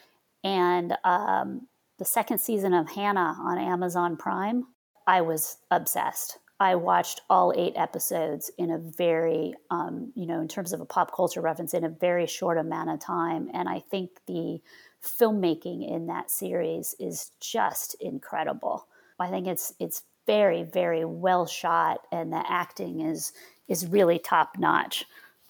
and 0.42 0.96
um, 1.04 1.68
the 1.98 2.06
second 2.06 2.38
season 2.38 2.72
of 2.72 2.88
Hanna 2.90 3.36
on 3.40 3.58
Amazon 3.58 4.16
Prime, 4.16 4.68
I 5.06 5.20
was 5.20 5.58
obsessed. 5.70 6.38
I 6.60 6.74
watched 6.74 7.20
all 7.30 7.52
eight 7.56 7.74
episodes 7.76 8.50
in 8.58 8.72
a 8.72 8.78
very, 8.78 9.54
um, 9.70 10.12
you 10.16 10.26
know, 10.26 10.40
in 10.40 10.48
terms 10.48 10.72
of 10.72 10.80
a 10.80 10.84
pop 10.84 11.14
culture 11.14 11.40
reference, 11.40 11.72
in 11.72 11.84
a 11.84 11.88
very 11.88 12.26
short 12.26 12.58
amount 12.58 12.90
of 12.90 12.98
time. 12.98 13.48
And 13.54 13.68
I 13.68 13.80
think 13.90 14.10
the 14.26 14.60
filmmaking 15.02 15.88
in 15.88 16.06
that 16.08 16.30
series 16.30 16.96
is 16.98 17.30
just 17.40 17.94
incredible. 18.00 18.86
I 19.20 19.28
think 19.28 19.46
it's 19.46 19.72
it's 19.78 20.02
very 20.26 20.62
very 20.62 21.04
well 21.04 21.46
shot, 21.46 22.06
and 22.12 22.32
the 22.32 22.44
acting 22.48 23.00
is 23.00 23.32
is 23.68 23.86
really 23.86 24.18
top 24.18 24.58
notch. 24.58 25.04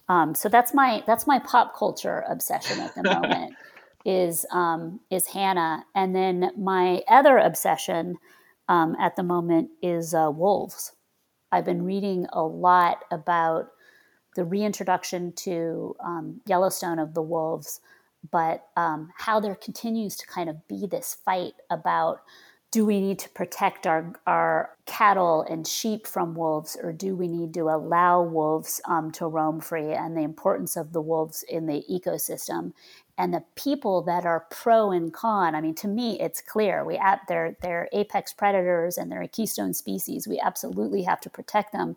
Um, 0.08 0.34
so 0.34 0.48
that's 0.48 0.74
my 0.74 1.02
that's 1.06 1.26
my 1.26 1.38
pop 1.38 1.76
culture 1.76 2.24
obsession 2.28 2.80
at 2.80 2.94
the 2.94 3.02
moment 3.02 3.54
is 4.04 4.46
um, 4.52 5.00
is 5.10 5.26
Hanna, 5.26 5.84
and 5.94 6.14
then 6.14 6.50
my 6.56 7.02
other 7.08 7.38
obsession 7.38 8.18
um, 8.68 8.96
at 8.98 9.16
the 9.16 9.22
moment 9.22 9.70
is 9.82 10.14
uh, 10.14 10.30
wolves. 10.32 10.92
I've 11.50 11.64
been 11.64 11.84
reading 11.84 12.26
a 12.32 12.42
lot 12.42 13.04
about 13.10 13.70
the 14.36 14.44
reintroduction 14.44 15.32
to 15.32 15.96
um, 16.00 16.40
Yellowstone 16.46 16.98
of 16.98 17.14
the 17.14 17.22
wolves, 17.22 17.80
but 18.30 18.66
um, 18.76 19.10
how 19.16 19.40
there 19.40 19.54
continues 19.54 20.16
to 20.16 20.26
kind 20.26 20.48
of 20.48 20.66
be 20.68 20.86
this 20.86 21.16
fight 21.24 21.54
about 21.70 22.20
do 22.70 22.84
we 22.84 23.00
need 23.00 23.18
to 23.20 23.30
protect 23.30 23.86
our, 23.86 24.12
our 24.26 24.70
cattle 24.84 25.42
and 25.48 25.66
sheep 25.66 26.06
from 26.06 26.34
wolves, 26.34 26.76
or 26.82 26.92
do 26.92 27.16
we 27.16 27.26
need 27.26 27.54
to 27.54 27.70
allow 27.70 28.22
wolves 28.22 28.80
um, 28.84 29.10
to 29.12 29.26
roam 29.26 29.60
free, 29.60 29.92
and 29.92 30.14
the 30.14 30.22
importance 30.22 30.76
of 30.76 30.92
the 30.92 31.00
wolves 31.00 31.42
in 31.48 31.66
the 31.66 31.82
ecosystem? 31.90 32.74
And 33.18 33.34
the 33.34 33.42
people 33.56 34.02
that 34.02 34.24
are 34.24 34.46
pro 34.48 34.92
and 34.92 35.12
con, 35.12 35.56
I 35.56 35.60
mean, 35.60 35.74
to 35.76 35.88
me, 35.88 36.20
it's 36.20 36.40
clear. 36.40 36.84
We 36.84 37.00
they're, 37.26 37.56
they're 37.60 37.88
apex 37.92 38.32
predators 38.32 38.96
and 38.96 39.10
they're 39.10 39.22
a 39.22 39.28
keystone 39.28 39.74
species. 39.74 40.28
We 40.28 40.38
absolutely 40.38 41.02
have 41.02 41.20
to 41.22 41.30
protect 41.30 41.72
them. 41.72 41.96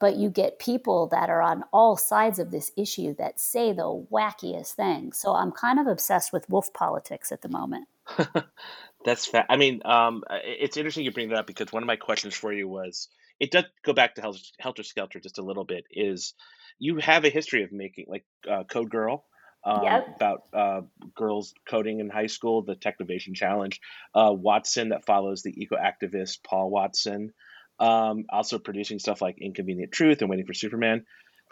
But 0.00 0.16
you 0.16 0.30
get 0.30 0.58
people 0.58 1.06
that 1.08 1.28
are 1.28 1.42
on 1.42 1.64
all 1.70 1.98
sides 1.98 2.38
of 2.38 2.50
this 2.50 2.72
issue 2.78 3.14
that 3.16 3.38
say 3.38 3.72
the 3.72 4.06
wackiest 4.10 4.72
things. 4.72 5.18
So 5.18 5.34
I'm 5.34 5.52
kind 5.52 5.78
of 5.78 5.86
obsessed 5.86 6.32
with 6.32 6.48
wolf 6.48 6.72
politics 6.72 7.30
at 7.30 7.42
the 7.42 7.48
moment. 7.50 7.86
That's 9.04 9.26
fa- 9.26 9.46
I 9.48 9.56
mean, 9.56 9.82
um, 9.84 10.24
it's 10.30 10.78
interesting 10.78 11.04
you 11.04 11.12
bring 11.12 11.28
that 11.28 11.40
up 11.40 11.46
because 11.46 11.72
one 11.72 11.82
of 11.82 11.86
my 11.86 11.96
questions 11.96 12.34
for 12.34 12.52
you 12.52 12.66
was 12.66 13.08
it 13.38 13.50
does 13.50 13.64
go 13.84 13.92
back 13.92 14.14
to 14.14 14.22
Helter, 14.22 14.40
Helter 14.58 14.82
Skelter 14.82 15.20
just 15.20 15.38
a 15.38 15.42
little 15.42 15.64
bit. 15.64 15.84
Is 15.90 16.32
you 16.78 16.96
have 16.96 17.24
a 17.24 17.30
history 17.30 17.64
of 17.64 17.72
making 17.72 18.06
like 18.08 18.24
uh, 18.50 18.64
Code 18.64 18.90
Girl 18.90 19.24
um, 19.64 19.84
about 20.16 20.42
uh, 20.52 20.80
girls 21.14 21.54
coding 21.68 22.00
in 22.00 22.10
high 22.10 22.26
school, 22.26 22.62
the 22.62 22.76
Technovation 22.76 23.34
Challenge, 23.34 23.80
uh, 24.14 24.32
Watson 24.32 24.90
that 24.90 25.06
follows 25.06 25.42
the 25.42 25.54
eco 25.62 25.76
activist 25.76 26.42
Paul 26.42 26.70
Watson, 26.70 27.32
um, 27.78 28.24
also 28.28 28.58
producing 28.58 28.98
stuff 28.98 29.22
like 29.22 29.38
Inconvenient 29.40 29.92
Truth 29.92 30.20
and 30.20 30.30
Waiting 30.30 30.46
for 30.46 30.54
Superman, 30.54 31.04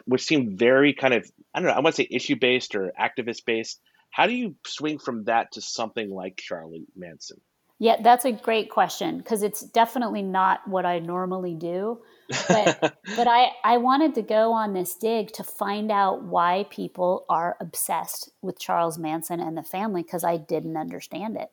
which 0.05 0.23
seem 0.23 0.57
very 0.57 0.93
kind 0.93 1.13
of 1.13 1.29
I 1.53 1.59
don't 1.59 1.67
know 1.67 1.73
I 1.73 1.79
want 1.79 1.95
to 1.95 2.03
say 2.03 2.07
issue 2.09 2.35
based 2.35 2.75
or 2.75 2.93
activist 2.99 3.45
based. 3.45 3.79
How 4.11 4.27
do 4.27 4.33
you 4.33 4.55
swing 4.65 4.99
from 4.99 5.23
that 5.23 5.53
to 5.53 5.61
something 5.61 6.09
like 6.09 6.37
Charlie 6.37 6.85
Manson? 6.95 7.41
Yeah, 7.83 7.97
that's 8.01 8.23
a 8.23 8.31
great 8.31 8.69
question 8.69 9.17
because 9.17 9.43
it's 9.43 9.59
definitely 9.59 10.21
not 10.21 10.65
what 10.65 10.85
I 10.85 10.99
normally 10.99 11.53
do. 11.53 11.99
But 12.47 12.79
but 13.17 13.27
I 13.27 13.51
I 13.61 13.75
wanted 13.75 14.15
to 14.15 14.21
go 14.21 14.53
on 14.53 14.71
this 14.71 14.95
dig 14.95 15.33
to 15.33 15.43
find 15.43 15.91
out 15.91 16.23
why 16.23 16.65
people 16.69 17.25
are 17.27 17.57
obsessed 17.59 18.31
with 18.41 18.57
Charles 18.57 18.97
Manson 18.97 19.41
and 19.41 19.57
the 19.57 19.63
family 19.63 20.01
because 20.01 20.23
I 20.23 20.37
didn't 20.37 20.77
understand 20.77 21.35
it. 21.35 21.51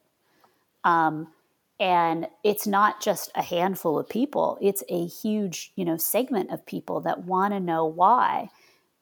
Um, 0.85 1.33
and 1.81 2.29
it's 2.45 2.64
not 2.64 3.03
just 3.03 3.33
a 3.35 3.43
handful 3.43 3.99
of 3.99 4.09
people; 4.09 4.57
it's 4.61 4.85
a 4.88 5.07
huge 5.07 5.73
you 5.75 5.85
know 5.85 5.97
segment 5.97 6.53
of 6.53 6.64
people 6.64 7.01
that 7.01 7.25
want 7.25 7.55
to 7.55 7.59
know 7.59 7.87
why. 7.87 8.51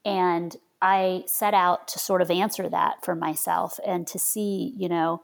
And 0.02 0.56
I 0.80 1.24
set 1.26 1.52
out 1.52 1.88
to 1.88 1.98
sort 1.98 2.22
of 2.22 2.30
answer 2.30 2.70
that 2.70 3.04
for 3.04 3.14
myself 3.14 3.78
and 3.86 4.06
to 4.06 4.18
see, 4.18 4.72
you 4.78 4.88
know, 4.88 5.20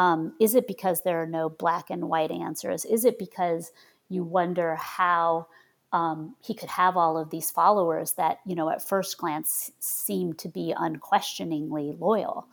um, 0.00 0.32
is 0.40 0.54
it 0.54 0.66
because 0.66 1.02
there 1.02 1.20
are 1.20 1.26
no 1.26 1.50
black 1.50 1.90
and 1.90 2.08
white 2.08 2.30
answers? 2.30 2.86
Is 2.86 3.04
it 3.04 3.18
because 3.18 3.70
you 4.08 4.24
wonder 4.24 4.74
how 4.76 5.46
um, 5.92 6.36
he 6.40 6.54
could 6.54 6.70
have 6.70 6.96
all 6.96 7.18
of 7.18 7.28
these 7.28 7.50
followers 7.50 8.12
that, 8.12 8.38
you 8.46 8.54
know, 8.54 8.70
at 8.70 8.82
first 8.82 9.18
glance 9.18 9.70
seem 9.78 10.32
to 10.34 10.48
be 10.48 10.72
unquestioningly 10.74 11.92
loyal? 11.98 12.48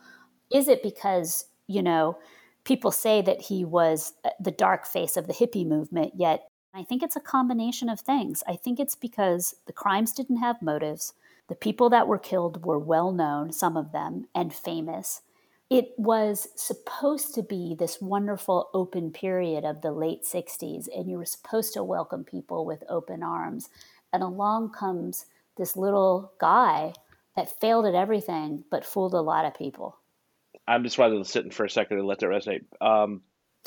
Is 0.52 0.68
it 0.68 0.82
because, 0.82 1.46
you 1.66 1.82
know, 1.82 2.18
people 2.64 2.90
say 2.90 3.22
that 3.22 3.40
he 3.40 3.64
was 3.64 4.12
uh, 4.26 4.30
the 4.38 4.50
dark 4.50 4.86
face 4.86 5.16
of 5.16 5.26
the 5.26 5.32
hippie 5.32 5.66
movement, 5.66 6.12
yet 6.16 6.50
I 6.74 6.82
think 6.84 7.02
it's 7.02 7.16
a 7.16 7.20
combination 7.20 7.88
of 7.88 7.98
things. 7.98 8.42
I 8.46 8.56
think 8.56 8.78
it's 8.78 8.94
because 8.94 9.54
the 9.66 9.72
crimes 9.72 10.12
didn't 10.12 10.36
have 10.36 10.60
motives. 10.60 11.14
The 11.48 11.54
people 11.54 11.88
that 11.88 12.08
were 12.08 12.18
killed 12.18 12.66
were 12.66 12.78
well 12.78 13.10
known, 13.10 13.52
some 13.52 13.78
of 13.78 13.92
them, 13.92 14.26
and 14.34 14.52
famous. 14.52 15.22
It 15.70 15.90
was 15.98 16.48
supposed 16.56 17.34
to 17.34 17.42
be 17.42 17.76
this 17.78 18.00
wonderful 18.00 18.70
open 18.72 19.10
period 19.10 19.64
of 19.64 19.82
the 19.82 19.92
late 19.92 20.24
60s, 20.24 20.88
and 20.94 21.10
you 21.10 21.18
were 21.18 21.26
supposed 21.26 21.74
to 21.74 21.84
welcome 21.84 22.24
people 22.24 22.64
with 22.64 22.82
open 22.88 23.22
arms. 23.22 23.68
And 24.12 24.22
along 24.22 24.72
comes 24.72 25.26
this 25.58 25.76
little 25.76 26.32
guy 26.40 26.94
that 27.36 27.60
failed 27.60 27.84
at 27.84 27.94
everything 27.94 28.64
but 28.70 28.84
fooled 28.84 29.12
a 29.12 29.20
lot 29.20 29.44
of 29.44 29.54
people. 29.54 29.98
I'm 30.66 30.84
just 30.84 30.98
wanted 30.98 31.18
to 31.18 31.24
sit 31.24 31.44
in 31.44 31.50
for 31.50 31.66
a 31.66 31.70
second 31.70 31.98
and 31.98 32.06
let 32.06 32.20
that 32.20 32.26
resonate 32.26 32.64
um, 32.80 33.20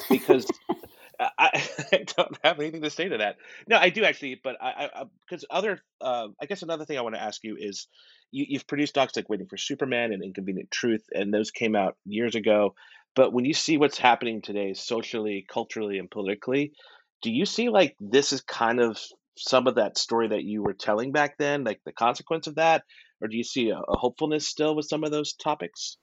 because 0.10 0.48
I, 1.20 1.64
I, 1.92 2.04
don't 2.16 2.38
have 2.44 2.60
anything 2.60 2.82
to 2.82 2.90
say 2.90 3.10
to 3.10 3.18
that. 3.20 3.38
No, 3.68 3.78
I 3.78 3.90
do 3.90 4.04
actually, 4.04 4.40
but 4.44 4.58
I 4.62 5.06
because 5.28 5.46
other 5.50 5.82
uh, 6.00 6.30
I 6.42 6.46
guess 6.48 6.64
another 6.64 6.86
thing 6.86 6.98
I 6.98 7.02
want 7.02 7.16
to 7.16 7.22
ask 7.22 7.44
you 7.44 7.58
is 7.60 7.88
you, 8.32 8.46
you've 8.50 8.68
produced 8.68 8.96
docs 8.96 9.16
like 9.16 9.30
Waiting 9.30 9.48
for 9.48 9.58
Superman 9.58 10.14
and 10.14 10.24
Inconvenient 10.24 10.72
Truth, 10.72 11.06
and 11.12 11.34
those 11.34 11.52
came 11.52 11.76
out 11.76 11.98
years 12.06 12.36
ago. 12.36 12.76
But 13.16 13.34
when 13.34 13.46
you 13.46 13.54
see 13.54 13.78
what's 13.78 13.98
happening 13.98 14.42
today, 14.42 14.74
socially, 14.74 15.46
culturally, 15.52 15.98
and 16.00 16.10
politically, 16.10 16.72
do 17.22 17.32
you 17.32 17.46
see 17.46 17.70
like 17.70 17.96
this 18.00 18.34
is 18.34 18.42
kind 18.42 18.80
of 18.80 18.98
some 19.38 19.68
of 19.68 19.76
that 19.76 19.98
story 19.98 20.30
that 20.30 20.44
you 20.44 20.64
were 20.64 20.74
telling 20.74 21.12
back 21.12 21.38
then, 21.38 21.64
like 21.64 21.82
the 21.86 21.92
consequence 21.92 22.48
of 22.48 22.56
that, 22.56 22.84
or 23.22 23.28
do 23.28 23.38
you 23.38 23.44
see 23.44 23.70
a, 23.70 23.78
a 23.78 23.98
hopefulness 23.98 24.48
still 24.48 24.76
with 24.76 24.88
some 24.88 25.04
of 25.04 25.12
those 25.12 25.34
topics? 25.34 25.98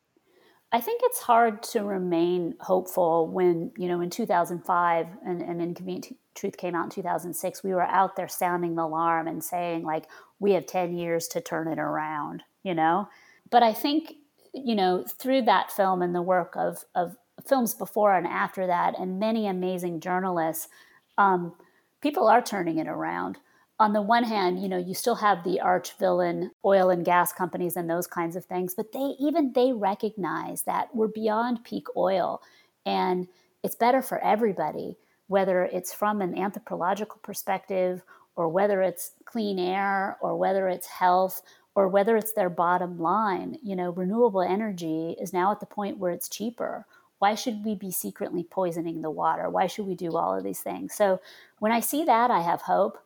I 0.70 0.80
think 0.80 1.00
it's 1.04 1.20
hard 1.20 1.62
to 1.64 1.82
remain 1.82 2.54
hopeful 2.60 3.26
when, 3.28 3.72
you 3.78 3.88
know, 3.88 4.00
in 4.02 4.10
2005 4.10 5.06
and, 5.24 5.42
and 5.42 5.62
Inconvenient 5.62 6.16
Truth 6.34 6.58
came 6.58 6.74
out 6.74 6.84
in 6.84 6.90
2006, 6.90 7.64
we 7.64 7.72
were 7.72 7.82
out 7.82 8.16
there 8.16 8.28
sounding 8.28 8.74
the 8.74 8.82
alarm 8.82 9.26
and 9.26 9.42
saying, 9.42 9.82
like, 9.82 10.04
we 10.38 10.52
have 10.52 10.66
10 10.66 10.96
years 10.96 11.26
to 11.28 11.40
turn 11.40 11.68
it 11.68 11.78
around, 11.78 12.42
you 12.62 12.74
know? 12.74 13.08
But 13.50 13.62
I 13.62 13.72
think, 13.72 14.12
you 14.52 14.74
know, 14.74 15.04
through 15.04 15.42
that 15.42 15.72
film 15.72 16.02
and 16.02 16.14
the 16.14 16.22
work 16.22 16.54
of, 16.54 16.84
of 16.94 17.16
films 17.46 17.74
before 17.74 18.14
and 18.14 18.26
after 18.26 18.66
that, 18.66 18.94
and 18.98 19.18
many 19.18 19.48
amazing 19.48 20.00
journalists, 20.00 20.68
um, 21.16 21.54
people 22.02 22.28
are 22.28 22.42
turning 22.42 22.78
it 22.78 22.86
around 22.86 23.38
on 23.80 23.92
the 23.92 24.02
one 24.02 24.24
hand, 24.24 24.60
you 24.60 24.68
know, 24.68 24.78
you 24.78 24.94
still 24.94 25.14
have 25.16 25.44
the 25.44 25.60
arch 25.60 25.96
villain 25.98 26.50
oil 26.64 26.90
and 26.90 27.04
gas 27.04 27.32
companies 27.32 27.76
and 27.76 27.88
those 27.88 28.06
kinds 28.06 28.34
of 28.34 28.44
things, 28.44 28.74
but 28.74 28.92
they 28.92 29.14
even 29.20 29.52
they 29.52 29.72
recognize 29.72 30.62
that 30.62 30.94
we're 30.94 31.08
beyond 31.08 31.62
peak 31.64 31.86
oil 31.96 32.42
and 32.84 33.28
it's 33.62 33.76
better 33.76 34.02
for 34.02 34.18
everybody, 34.18 34.96
whether 35.28 35.64
it's 35.64 35.92
from 35.92 36.20
an 36.20 36.36
anthropological 36.36 37.20
perspective 37.22 38.02
or 38.34 38.48
whether 38.48 38.82
it's 38.82 39.12
clean 39.24 39.58
air 39.58 40.16
or 40.20 40.36
whether 40.36 40.68
it's 40.68 40.86
health 40.86 41.42
or 41.74 41.86
whether 41.86 42.16
it's 42.16 42.32
their 42.32 42.50
bottom 42.50 42.98
line. 42.98 43.58
You 43.62 43.76
know, 43.76 43.90
renewable 43.90 44.42
energy 44.42 45.16
is 45.20 45.32
now 45.32 45.52
at 45.52 45.60
the 45.60 45.66
point 45.66 45.98
where 45.98 46.12
it's 46.12 46.28
cheaper. 46.28 46.86
Why 47.20 47.34
should 47.34 47.64
we 47.64 47.74
be 47.74 47.90
secretly 47.90 48.44
poisoning 48.44 49.02
the 49.02 49.10
water? 49.10 49.50
Why 49.50 49.66
should 49.66 49.86
we 49.86 49.94
do 49.94 50.16
all 50.16 50.36
of 50.36 50.44
these 50.44 50.60
things? 50.60 50.94
So 50.94 51.20
when 51.58 51.72
I 51.72 51.80
see 51.80 52.04
that, 52.04 52.30
I 52.30 52.40
have 52.40 52.62
hope 52.62 52.98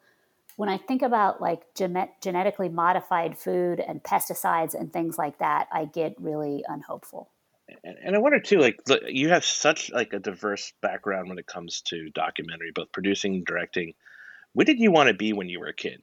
when 0.62 0.68
I 0.68 0.78
think 0.78 1.02
about 1.02 1.40
like 1.40 1.62
genet- 1.74 2.12
genetically 2.20 2.68
modified 2.68 3.36
food 3.36 3.80
and 3.80 4.00
pesticides 4.00 4.74
and 4.74 4.92
things 4.92 5.18
like 5.18 5.40
that, 5.40 5.66
I 5.72 5.86
get 5.86 6.14
really 6.20 6.62
unhopeful. 6.68 7.32
And, 7.82 7.96
and 8.00 8.14
I 8.14 8.20
wonder 8.20 8.38
too, 8.38 8.60
like 8.60 8.78
you 9.08 9.30
have 9.30 9.44
such 9.44 9.90
like 9.90 10.12
a 10.12 10.20
diverse 10.20 10.72
background 10.80 11.28
when 11.28 11.40
it 11.40 11.48
comes 11.48 11.80
to 11.86 12.10
documentary, 12.10 12.70
both 12.72 12.92
producing, 12.92 13.42
directing. 13.42 13.94
What 14.52 14.68
did 14.68 14.78
you 14.78 14.92
want 14.92 15.08
to 15.08 15.14
be 15.14 15.32
when 15.32 15.48
you 15.48 15.58
were 15.58 15.66
a 15.66 15.74
kid? 15.74 16.00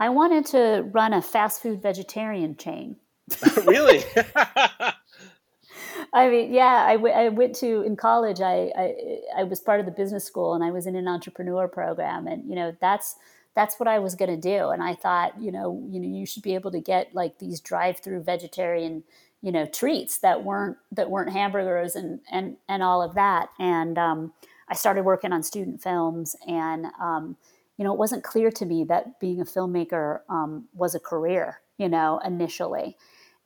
I 0.00 0.08
wanted 0.08 0.46
to 0.46 0.84
run 0.90 1.12
a 1.12 1.22
fast 1.22 1.62
food 1.62 1.80
vegetarian 1.80 2.56
chain. 2.56 2.96
really? 3.64 4.02
I 6.12 6.28
mean, 6.28 6.52
yeah, 6.52 6.86
I, 6.88 6.94
w- 6.96 7.14
I 7.14 7.28
went 7.28 7.54
to 7.56 7.82
in 7.82 7.94
college. 7.94 8.40
I, 8.40 8.72
I 8.76 8.94
I 9.38 9.44
was 9.44 9.60
part 9.60 9.78
of 9.78 9.86
the 9.86 9.92
business 9.92 10.24
school, 10.24 10.54
and 10.54 10.64
I 10.64 10.72
was 10.72 10.86
in 10.86 10.96
an 10.96 11.06
entrepreneur 11.06 11.68
program, 11.68 12.26
and 12.26 12.48
you 12.48 12.56
know 12.56 12.74
that's 12.80 13.14
that's 13.54 13.78
what 13.78 13.88
I 13.88 13.98
was 13.98 14.14
going 14.14 14.30
to 14.30 14.36
do. 14.36 14.70
And 14.70 14.82
I 14.82 14.94
thought, 14.94 15.40
you 15.40 15.52
know, 15.52 15.86
you 15.90 16.00
know, 16.00 16.08
you 16.08 16.26
should 16.26 16.42
be 16.42 16.54
able 16.54 16.70
to 16.72 16.80
get 16.80 17.14
like 17.14 17.38
these 17.38 17.60
drive-through 17.60 18.22
vegetarian, 18.22 19.04
you 19.42 19.52
know, 19.52 19.66
treats 19.66 20.18
that 20.18 20.44
weren't 20.44 20.78
that 20.90 21.10
weren't 21.10 21.32
hamburgers 21.32 21.94
and 21.94 22.20
and 22.30 22.56
and 22.68 22.82
all 22.82 23.02
of 23.02 23.14
that. 23.14 23.50
And 23.58 23.98
um, 23.98 24.32
I 24.68 24.74
started 24.74 25.04
working 25.04 25.32
on 25.32 25.42
student 25.42 25.82
films, 25.82 26.34
and 26.46 26.86
um, 27.00 27.36
you 27.76 27.84
know, 27.84 27.92
it 27.92 27.98
wasn't 27.98 28.24
clear 28.24 28.50
to 28.50 28.64
me 28.64 28.84
that 28.84 29.20
being 29.20 29.40
a 29.40 29.44
filmmaker 29.44 30.20
um, 30.28 30.66
was 30.74 30.94
a 30.94 31.00
career, 31.00 31.60
you 31.78 31.88
know, 31.88 32.20
initially 32.24 32.96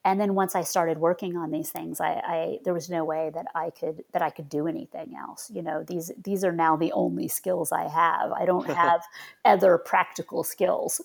and 0.06 0.20
then 0.20 0.36
once 0.36 0.54
I 0.54 0.62
started 0.62 0.98
working 0.98 1.36
on 1.36 1.50
these 1.50 1.70
things, 1.70 2.00
I, 2.00 2.12
I, 2.24 2.58
there 2.64 2.72
was 2.72 2.88
no 2.88 3.04
way 3.04 3.32
that 3.34 3.46
I 3.56 3.70
could 3.70 4.04
that 4.12 4.22
I 4.22 4.30
could 4.30 4.48
do 4.48 4.68
anything 4.68 5.16
else. 5.18 5.50
You 5.52 5.62
know, 5.62 5.82
these 5.82 6.12
these 6.22 6.44
are 6.44 6.52
now 6.52 6.76
the 6.76 6.92
only 6.92 7.26
skills 7.26 7.72
I 7.72 7.88
have. 7.88 8.30
I 8.30 8.46
don't 8.46 8.66
have 8.84 9.02
other 9.44 9.76
practical 9.78 10.44
skills. 10.44 11.00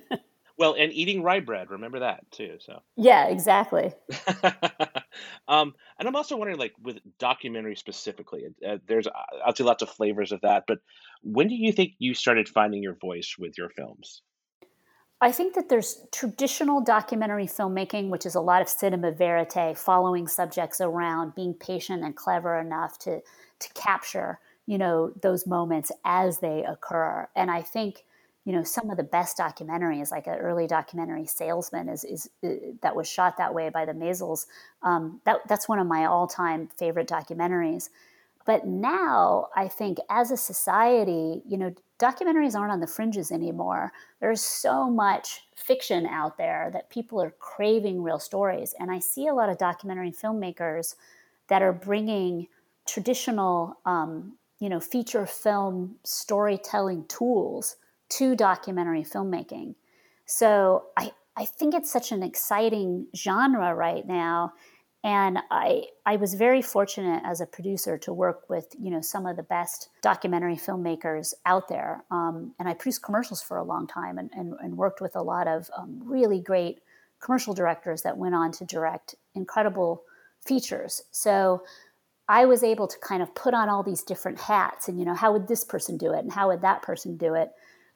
well, 0.56 0.76
and 0.78 0.92
eating 0.92 1.24
rye 1.24 1.40
bread, 1.40 1.72
remember 1.72 1.98
that 1.98 2.30
too. 2.30 2.58
So 2.60 2.82
yeah, 2.94 3.26
exactly. 3.26 3.92
um, 5.48 5.74
and 5.98 6.06
I'm 6.06 6.14
also 6.14 6.36
wondering, 6.36 6.60
like 6.60 6.74
with 6.80 7.00
documentary 7.18 7.74
specifically, 7.74 8.44
uh, 8.64 8.78
there's 8.86 9.08
uh, 9.08 9.10
obviously 9.44 9.66
lots 9.66 9.82
of 9.82 9.90
flavors 9.90 10.30
of 10.30 10.42
that. 10.42 10.66
But 10.68 10.78
when 11.24 11.48
do 11.48 11.56
you 11.56 11.72
think 11.72 11.94
you 11.98 12.14
started 12.14 12.48
finding 12.48 12.80
your 12.80 12.94
voice 12.94 13.34
with 13.36 13.58
your 13.58 13.70
films? 13.70 14.22
I 15.20 15.32
think 15.32 15.54
that 15.54 15.68
there's 15.70 16.02
traditional 16.12 16.82
documentary 16.82 17.46
filmmaking, 17.46 18.10
which 18.10 18.26
is 18.26 18.34
a 18.34 18.40
lot 18.40 18.60
of 18.60 18.68
cinema 18.68 19.12
verite, 19.12 19.78
following 19.78 20.28
subjects 20.28 20.80
around, 20.80 21.34
being 21.34 21.54
patient 21.54 22.04
and 22.04 22.14
clever 22.14 22.58
enough 22.58 22.98
to 23.00 23.22
to 23.58 23.72
capture, 23.72 24.38
you 24.66 24.76
know, 24.76 25.12
those 25.22 25.46
moments 25.46 25.90
as 26.04 26.40
they 26.40 26.62
occur. 26.64 27.26
And 27.34 27.50
I 27.50 27.62
think, 27.62 28.04
you 28.44 28.52
know, 28.52 28.62
some 28.62 28.90
of 28.90 28.98
the 28.98 29.02
best 29.02 29.38
documentaries, 29.38 30.10
like 30.10 30.26
an 30.26 30.34
early 30.34 30.66
documentary, 30.66 31.24
Salesman, 31.24 31.88
is 31.88 32.04
is 32.04 32.28
uh, 32.44 32.48
that 32.82 32.94
was 32.94 33.08
shot 33.08 33.38
that 33.38 33.54
way 33.54 33.70
by 33.70 33.86
the 33.86 33.92
Maysles. 33.92 34.46
Um, 34.82 35.22
that 35.24 35.38
that's 35.48 35.68
one 35.68 35.78
of 35.78 35.86
my 35.86 36.04
all 36.04 36.26
time 36.26 36.68
favorite 36.76 37.08
documentaries. 37.08 37.88
But 38.44 38.66
now 38.66 39.48
I 39.56 39.68
think 39.68 39.98
as 40.10 40.30
a 40.30 40.36
society, 40.36 41.42
you 41.48 41.56
know, 41.56 41.74
documentaries 41.98 42.54
aren't 42.54 42.72
on 42.72 42.80
the 42.80 42.86
fringes 42.86 43.32
anymore. 43.32 43.92
There's 44.20 44.40
so 44.40 44.90
much 44.90 45.46
fiction 45.56 46.06
out 46.06 46.36
there 46.36 46.70
that 46.72 46.90
people 46.90 47.20
are 47.22 47.34
craving 47.38 48.02
real 48.02 48.18
stories. 48.18 48.74
And 48.78 48.90
I 48.90 48.98
see 48.98 49.26
a 49.26 49.34
lot 49.34 49.48
of 49.48 49.58
documentary 49.58 50.12
filmmakers 50.12 50.94
that 51.48 51.62
are 51.62 51.72
bringing 51.72 52.48
traditional, 52.86 53.78
um, 53.86 54.34
you 54.58 54.68
know, 54.68 54.80
feature 54.80 55.26
film 55.26 55.96
storytelling 56.04 57.06
tools 57.08 57.76
to 58.08 58.36
documentary 58.36 59.02
filmmaking. 59.02 59.74
So 60.26 60.86
I, 60.96 61.12
I 61.36 61.44
think 61.44 61.74
it's 61.74 61.90
such 61.90 62.12
an 62.12 62.22
exciting 62.22 63.06
genre 63.14 63.74
right 63.74 64.06
now 64.06 64.52
and 65.06 65.38
I, 65.52 65.84
I 66.04 66.16
was 66.16 66.34
very 66.34 66.60
fortunate 66.60 67.22
as 67.24 67.40
a 67.40 67.46
producer 67.46 67.96
to 67.98 68.12
work 68.12 68.50
with 68.50 68.74
you 68.76 68.90
know 68.90 69.00
some 69.00 69.24
of 69.24 69.36
the 69.36 69.44
best 69.44 69.88
documentary 70.02 70.56
filmmakers 70.56 71.32
out 71.46 71.68
there. 71.68 72.02
Um, 72.10 72.54
and 72.58 72.68
I 72.68 72.74
produced 72.74 73.04
commercials 73.04 73.40
for 73.40 73.56
a 73.56 73.62
long 73.62 73.86
time 73.86 74.18
and, 74.18 74.30
and, 74.34 74.54
and 74.60 74.76
worked 74.76 75.00
with 75.00 75.14
a 75.14 75.22
lot 75.22 75.46
of 75.46 75.70
um, 75.78 76.02
really 76.04 76.40
great 76.40 76.80
commercial 77.20 77.54
directors 77.54 78.02
that 78.02 78.18
went 78.18 78.34
on 78.34 78.50
to 78.52 78.64
direct 78.64 79.14
incredible 79.36 80.02
features. 80.44 81.02
So 81.12 81.62
I 82.28 82.44
was 82.46 82.64
able 82.64 82.88
to 82.88 82.98
kind 82.98 83.22
of 83.22 83.32
put 83.32 83.54
on 83.54 83.68
all 83.68 83.84
these 83.84 84.02
different 84.02 84.40
hats 84.40 84.88
and 84.88 84.98
you 84.98 85.06
know 85.06 85.14
how 85.14 85.32
would 85.32 85.46
this 85.46 85.62
person 85.62 85.96
do 85.96 86.14
it 86.14 86.24
and 86.24 86.32
how 86.32 86.48
would 86.48 86.62
that 86.62 86.82
person 86.82 87.16
do 87.16 87.34
it. 87.34 87.50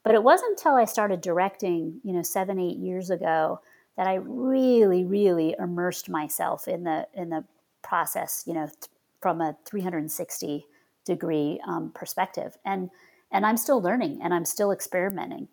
But 0.04 0.14
it 0.14 0.22
wasn't 0.22 0.56
until 0.56 0.76
I 0.76 0.84
started 0.84 1.20
directing, 1.22 2.00
you 2.04 2.12
know, 2.12 2.22
seven, 2.22 2.60
eight 2.60 2.78
years 2.78 3.10
ago 3.10 3.60
that 3.96 4.06
I 4.06 4.14
really, 4.14 5.04
really 5.04 5.54
immersed 5.58 6.08
myself 6.08 6.68
in 6.68 6.84
the 6.84 7.06
in 7.14 7.30
the 7.30 7.44
process, 7.82 8.44
you 8.46 8.54
know, 8.54 8.66
th- 8.66 8.90
from 9.20 9.40
a 9.40 9.56
360 9.66 10.66
degree 11.04 11.60
um, 11.66 11.92
perspective, 11.94 12.56
and 12.64 12.90
and 13.32 13.46
I'm 13.46 13.56
still 13.56 13.80
learning 13.80 14.20
and 14.22 14.34
I'm 14.34 14.44
still 14.44 14.72
experimenting. 14.72 15.48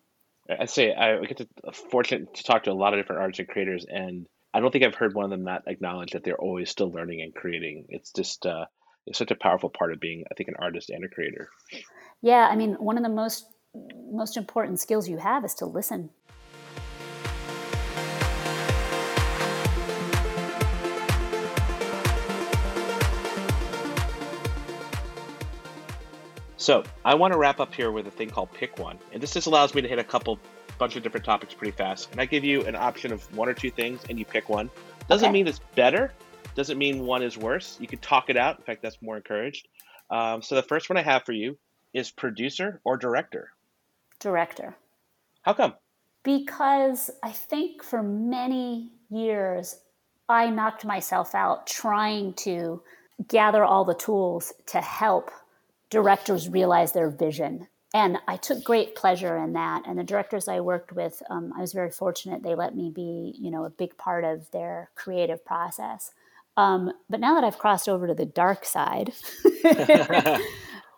I 0.48 0.64
say 0.64 0.94
I 0.94 1.20
get 1.24 1.36
to 1.38 1.48
uh, 1.66 1.72
fortunate 1.72 2.34
to 2.34 2.42
talk 2.42 2.64
to 2.64 2.72
a 2.72 2.72
lot 2.72 2.94
of 2.94 3.00
different 3.00 3.20
artists 3.20 3.38
and 3.40 3.48
creators, 3.48 3.84
and 3.88 4.26
I 4.54 4.60
don't 4.60 4.72
think 4.72 4.84
I've 4.84 4.94
heard 4.94 5.14
one 5.14 5.24
of 5.24 5.30
them 5.30 5.44
not 5.44 5.62
acknowledge 5.66 6.12
that 6.12 6.24
they're 6.24 6.40
always 6.40 6.70
still 6.70 6.90
learning 6.90 7.20
and 7.22 7.34
creating. 7.34 7.86
It's 7.90 8.12
just 8.12 8.46
uh, 8.46 8.64
it's 9.06 9.18
such 9.18 9.30
a 9.30 9.36
powerful 9.36 9.70
part 9.70 9.92
of 9.92 10.00
being, 10.00 10.24
I 10.30 10.34
think, 10.34 10.48
an 10.48 10.56
artist 10.58 10.90
and 10.90 11.04
a 11.04 11.08
creator. 11.08 11.48
Yeah, 12.22 12.48
I 12.50 12.56
mean, 12.56 12.74
one 12.74 12.96
of 12.96 13.02
the 13.02 13.10
most 13.10 13.46
most 14.10 14.36
important 14.36 14.80
skills 14.80 15.08
you 15.08 15.18
have 15.18 15.44
is 15.44 15.54
to 15.54 15.66
listen 15.66 16.10
So 26.68 26.84
I 27.02 27.14
want 27.14 27.32
to 27.32 27.38
wrap 27.38 27.60
up 27.60 27.72
here 27.72 27.90
with 27.90 28.06
a 28.08 28.10
thing 28.10 28.28
called 28.28 28.52
Pick 28.52 28.78
One, 28.78 28.98
and 29.14 29.22
this 29.22 29.32
just 29.32 29.46
allows 29.46 29.74
me 29.74 29.80
to 29.80 29.88
hit 29.88 29.98
a 29.98 30.04
couple 30.04 30.38
bunch 30.76 30.96
of 30.96 31.02
different 31.02 31.24
topics 31.24 31.54
pretty 31.54 31.74
fast. 31.74 32.10
And 32.12 32.20
I 32.20 32.26
give 32.26 32.44
you 32.44 32.66
an 32.66 32.76
option 32.76 33.10
of 33.10 33.24
one 33.34 33.48
or 33.48 33.54
two 33.54 33.70
things, 33.70 34.02
and 34.10 34.18
you 34.18 34.26
pick 34.26 34.50
one. 34.50 34.68
Doesn't 35.08 35.28
okay. 35.28 35.32
mean 35.32 35.46
it's 35.46 35.60
better. 35.74 36.12
Doesn't 36.56 36.76
mean 36.76 37.06
one 37.06 37.22
is 37.22 37.38
worse. 37.38 37.78
You 37.80 37.86
can 37.86 38.00
talk 38.00 38.28
it 38.28 38.36
out. 38.36 38.58
In 38.58 38.64
fact, 38.64 38.82
that's 38.82 39.00
more 39.00 39.16
encouraged. 39.16 39.66
Um, 40.10 40.42
so 40.42 40.56
the 40.56 40.62
first 40.62 40.90
one 40.90 40.98
I 40.98 41.02
have 41.02 41.22
for 41.24 41.32
you 41.32 41.56
is 41.94 42.10
producer 42.10 42.82
or 42.84 42.98
director. 42.98 43.48
Director. 44.20 44.76
How 45.40 45.54
come? 45.54 45.72
Because 46.22 47.10
I 47.22 47.30
think 47.30 47.82
for 47.82 48.02
many 48.02 48.92
years 49.08 49.74
I 50.28 50.50
knocked 50.50 50.84
myself 50.84 51.34
out 51.34 51.66
trying 51.66 52.34
to 52.44 52.82
gather 53.26 53.64
all 53.64 53.86
the 53.86 53.94
tools 53.94 54.52
to 54.66 54.82
help 54.82 55.30
directors 55.90 56.48
realize 56.48 56.92
their 56.92 57.10
vision. 57.10 57.68
And 57.94 58.18
I 58.28 58.36
took 58.36 58.64
great 58.64 58.94
pleasure 58.94 59.38
in 59.38 59.54
that. 59.54 59.84
And 59.86 59.98
the 59.98 60.04
directors 60.04 60.46
I 60.46 60.60
worked 60.60 60.92
with, 60.92 61.22
um, 61.30 61.52
I 61.56 61.60
was 61.60 61.72
very 61.72 61.90
fortunate. 61.90 62.42
They 62.42 62.54
let 62.54 62.76
me 62.76 62.90
be, 62.90 63.34
you 63.38 63.50
know, 63.50 63.64
a 63.64 63.70
big 63.70 63.96
part 63.96 64.24
of 64.24 64.50
their 64.50 64.90
creative 64.94 65.44
process. 65.44 66.12
Um, 66.58 66.92
but 67.08 67.20
now 67.20 67.34
that 67.34 67.44
I've 67.44 67.58
crossed 67.58 67.88
over 67.88 68.06
to 68.06 68.14
the 68.14 68.26
dark 68.26 68.66
side, 68.66 69.14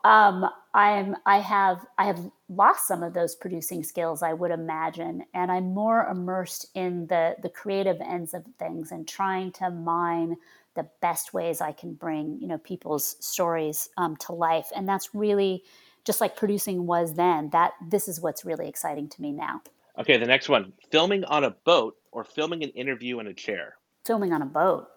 um, 0.04 0.48
I'm 0.72 1.16
I 1.26 1.40
have 1.40 1.84
I 1.98 2.06
have 2.06 2.30
lost 2.48 2.88
some 2.88 3.02
of 3.02 3.12
those 3.12 3.34
producing 3.34 3.84
skills 3.84 4.22
I 4.22 4.32
would 4.32 4.52
imagine, 4.52 5.24
and 5.34 5.52
I'm 5.52 5.74
more 5.74 6.06
immersed 6.06 6.66
in 6.74 7.08
the 7.08 7.36
the 7.42 7.50
creative 7.50 8.00
ends 8.00 8.32
of 8.32 8.44
things 8.58 8.90
and 8.90 9.06
trying 9.06 9.52
to 9.52 9.70
mine 9.70 10.36
the 10.80 10.88
best 11.02 11.34
ways 11.34 11.60
I 11.60 11.72
can 11.72 11.92
bring 11.92 12.38
you 12.40 12.48
know 12.48 12.56
people's 12.56 13.16
stories 13.20 13.90
um, 13.98 14.16
to 14.18 14.32
life, 14.32 14.68
and 14.74 14.88
that's 14.88 15.14
really 15.14 15.62
just 16.06 16.22
like 16.22 16.36
producing 16.36 16.86
was 16.86 17.14
then. 17.14 17.50
That 17.50 17.72
this 17.86 18.08
is 18.08 18.20
what's 18.20 18.46
really 18.46 18.66
exciting 18.66 19.08
to 19.10 19.20
me 19.20 19.32
now. 19.32 19.60
Okay, 19.98 20.16
the 20.16 20.26
next 20.26 20.48
one: 20.48 20.72
filming 20.90 21.24
on 21.24 21.44
a 21.44 21.50
boat 21.50 21.96
or 22.12 22.24
filming 22.24 22.64
an 22.64 22.70
interview 22.70 23.18
in 23.20 23.26
a 23.26 23.34
chair. 23.34 23.74
Filming 24.06 24.32
on 24.32 24.40
a 24.40 24.46
boat. 24.46 24.88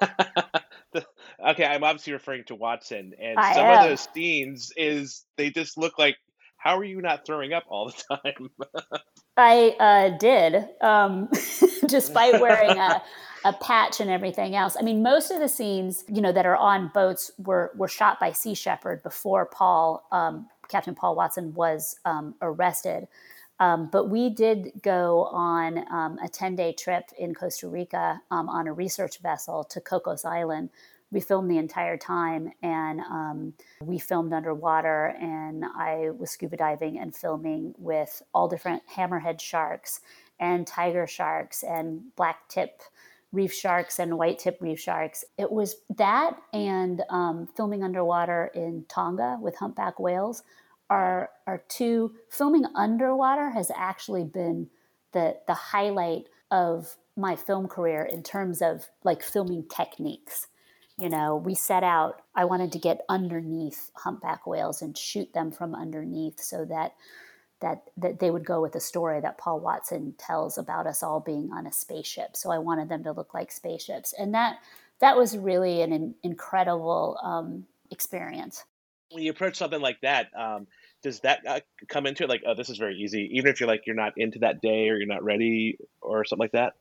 okay, 1.46 1.66
I'm 1.66 1.84
obviously 1.84 2.14
referring 2.14 2.44
to 2.44 2.54
Watson, 2.54 3.12
and 3.20 3.38
I 3.38 3.52
some 3.52 3.66
am. 3.66 3.84
of 3.84 3.90
those 3.90 4.08
scenes 4.14 4.72
is 4.76 5.24
they 5.36 5.50
just 5.50 5.76
look 5.76 5.98
like. 5.98 6.16
How 6.58 6.78
are 6.78 6.84
you 6.84 7.00
not 7.00 7.26
throwing 7.26 7.52
up 7.52 7.64
all 7.68 7.92
the 7.92 8.16
time? 8.16 8.48
I 9.36 9.76
uh, 9.78 10.16
did, 10.18 10.66
um, 10.80 11.28
despite 11.86 12.40
wearing 12.40 12.78
a, 12.78 13.02
a 13.46 13.52
patch 13.52 14.00
and 14.00 14.10
everything 14.10 14.56
else. 14.56 14.76
I 14.78 14.82
mean, 14.82 15.04
most 15.04 15.30
of 15.30 15.38
the 15.38 15.48
scenes, 15.48 16.04
you 16.08 16.20
know, 16.20 16.32
that 16.32 16.46
are 16.46 16.56
on 16.56 16.90
boats 16.92 17.30
were 17.38 17.70
were 17.76 17.86
shot 17.88 18.18
by 18.18 18.32
Sea 18.32 18.54
Shepherd 18.54 19.04
before 19.04 19.46
Paul, 19.46 20.04
um, 20.10 20.48
Captain 20.68 20.96
Paul 20.96 21.14
Watson, 21.14 21.54
was 21.54 21.96
um, 22.04 22.34
arrested. 22.42 23.06
Um, 23.60 23.88
but 23.90 24.10
we 24.10 24.30
did 24.30 24.72
go 24.82 25.24
on 25.26 25.78
um, 25.90 26.18
a 26.22 26.28
10 26.28 26.56
day 26.56 26.72
trip 26.72 27.04
in 27.16 27.34
Costa 27.34 27.68
Rica 27.68 28.20
um, 28.30 28.48
on 28.48 28.66
a 28.66 28.72
research 28.72 29.18
vessel 29.20 29.64
to 29.64 29.80
Cocos 29.80 30.24
Island. 30.24 30.70
We 31.12 31.20
filmed 31.20 31.50
the 31.50 31.56
entire 31.56 31.96
time 31.96 32.50
and 32.62 33.00
um, 33.00 33.54
we 33.80 33.98
filmed 33.98 34.32
underwater. 34.32 35.16
And 35.20 35.64
I 35.64 36.10
was 36.18 36.32
scuba 36.32 36.56
diving 36.56 36.98
and 36.98 37.14
filming 37.14 37.74
with 37.78 38.22
all 38.34 38.48
different 38.48 38.82
hammerhead 38.94 39.40
sharks 39.40 40.00
and 40.38 40.66
tiger 40.66 41.06
sharks 41.06 41.62
and 41.62 42.14
black 42.16 42.48
tip 42.48 42.82
reef 43.32 43.52
sharks 43.52 43.98
and 43.98 44.18
white 44.18 44.38
tip 44.38 44.58
reef 44.60 44.80
sharks. 44.80 45.24
It 45.36 45.50
was 45.50 45.76
that 45.96 46.36
and 46.52 47.02
um, 47.10 47.48
filming 47.56 47.82
underwater 47.82 48.50
in 48.54 48.84
Tonga 48.88 49.38
with 49.40 49.56
humpback 49.56 49.98
whales 49.98 50.42
are 50.88 51.30
are 51.46 51.62
two 51.68 52.14
filming 52.30 52.64
underwater 52.74 53.50
has 53.50 53.70
actually 53.74 54.24
been 54.24 54.68
the 55.12 55.36
the 55.46 55.54
highlight 55.54 56.26
of 56.50 56.96
my 57.16 57.34
film 57.34 57.66
career 57.66 58.02
in 58.04 58.22
terms 58.22 58.60
of 58.62 58.86
like 59.02 59.22
filming 59.22 59.64
techniques. 59.68 60.48
You 60.98 61.10
know, 61.10 61.36
we 61.36 61.54
set 61.54 61.82
out, 61.82 62.22
I 62.34 62.46
wanted 62.46 62.72
to 62.72 62.78
get 62.78 63.04
underneath 63.08 63.90
humpback 63.96 64.46
whales 64.46 64.80
and 64.80 64.96
shoot 64.96 65.32
them 65.34 65.50
from 65.50 65.74
underneath 65.74 66.40
so 66.40 66.64
that 66.66 66.94
that 67.60 67.84
that 67.96 68.20
they 68.20 68.30
would 68.30 68.44
go 68.44 68.60
with 68.60 68.74
a 68.74 68.80
story 68.80 69.20
that 69.20 69.38
Paul 69.38 69.60
Watson 69.60 70.14
tells 70.18 70.58
about 70.58 70.86
us 70.86 71.02
all 71.02 71.20
being 71.20 71.50
on 71.52 71.66
a 71.66 71.72
spaceship. 71.72 72.36
So 72.36 72.50
I 72.50 72.58
wanted 72.58 72.88
them 72.88 73.04
to 73.04 73.12
look 73.12 73.34
like 73.34 73.50
spaceships, 73.50 74.14
and 74.18 74.34
that 74.34 74.58
that 75.00 75.16
was 75.16 75.36
really 75.36 75.82
an, 75.82 75.92
an 75.92 76.14
incredible 76.22 77.18
um, 77.22 77.66
experience. 77.90 78.64
When 79.10 79.22
you 79.22 79.30
approach 79.30 79.56
something 79.56 79.80
like 79.80 80.00
that, 80.00 80.28
um, 80.36 80.66
does 81.02 81.20
that 81.20 81.40
uh, 81.46 81.60
come 81.88 82.06
into 82.06 82.24
it? 82.24 82.28
Like, 82.28 82.42
oh, 82.46 82.54
this 82.54 82.68
is 82.68 82.78
very 82.78 82.96
easy, 82.96 83.30
even 83.32 83.50
if 83.50 83.60
you're 83.60 83.68
like 83.68 83.86
you're 83.86 83.96
not 83.96 84.12
into 84.16 84.40
that 84.40 84.60
day 84.60 84.88
or 84.88 84.96
you're 84.96 85.06
not 85.06 85.24
ready 85.24 85.78
or 86.00 86.24
something 86.24 86.42
like 86.42 86.52
that. 86.52 86.74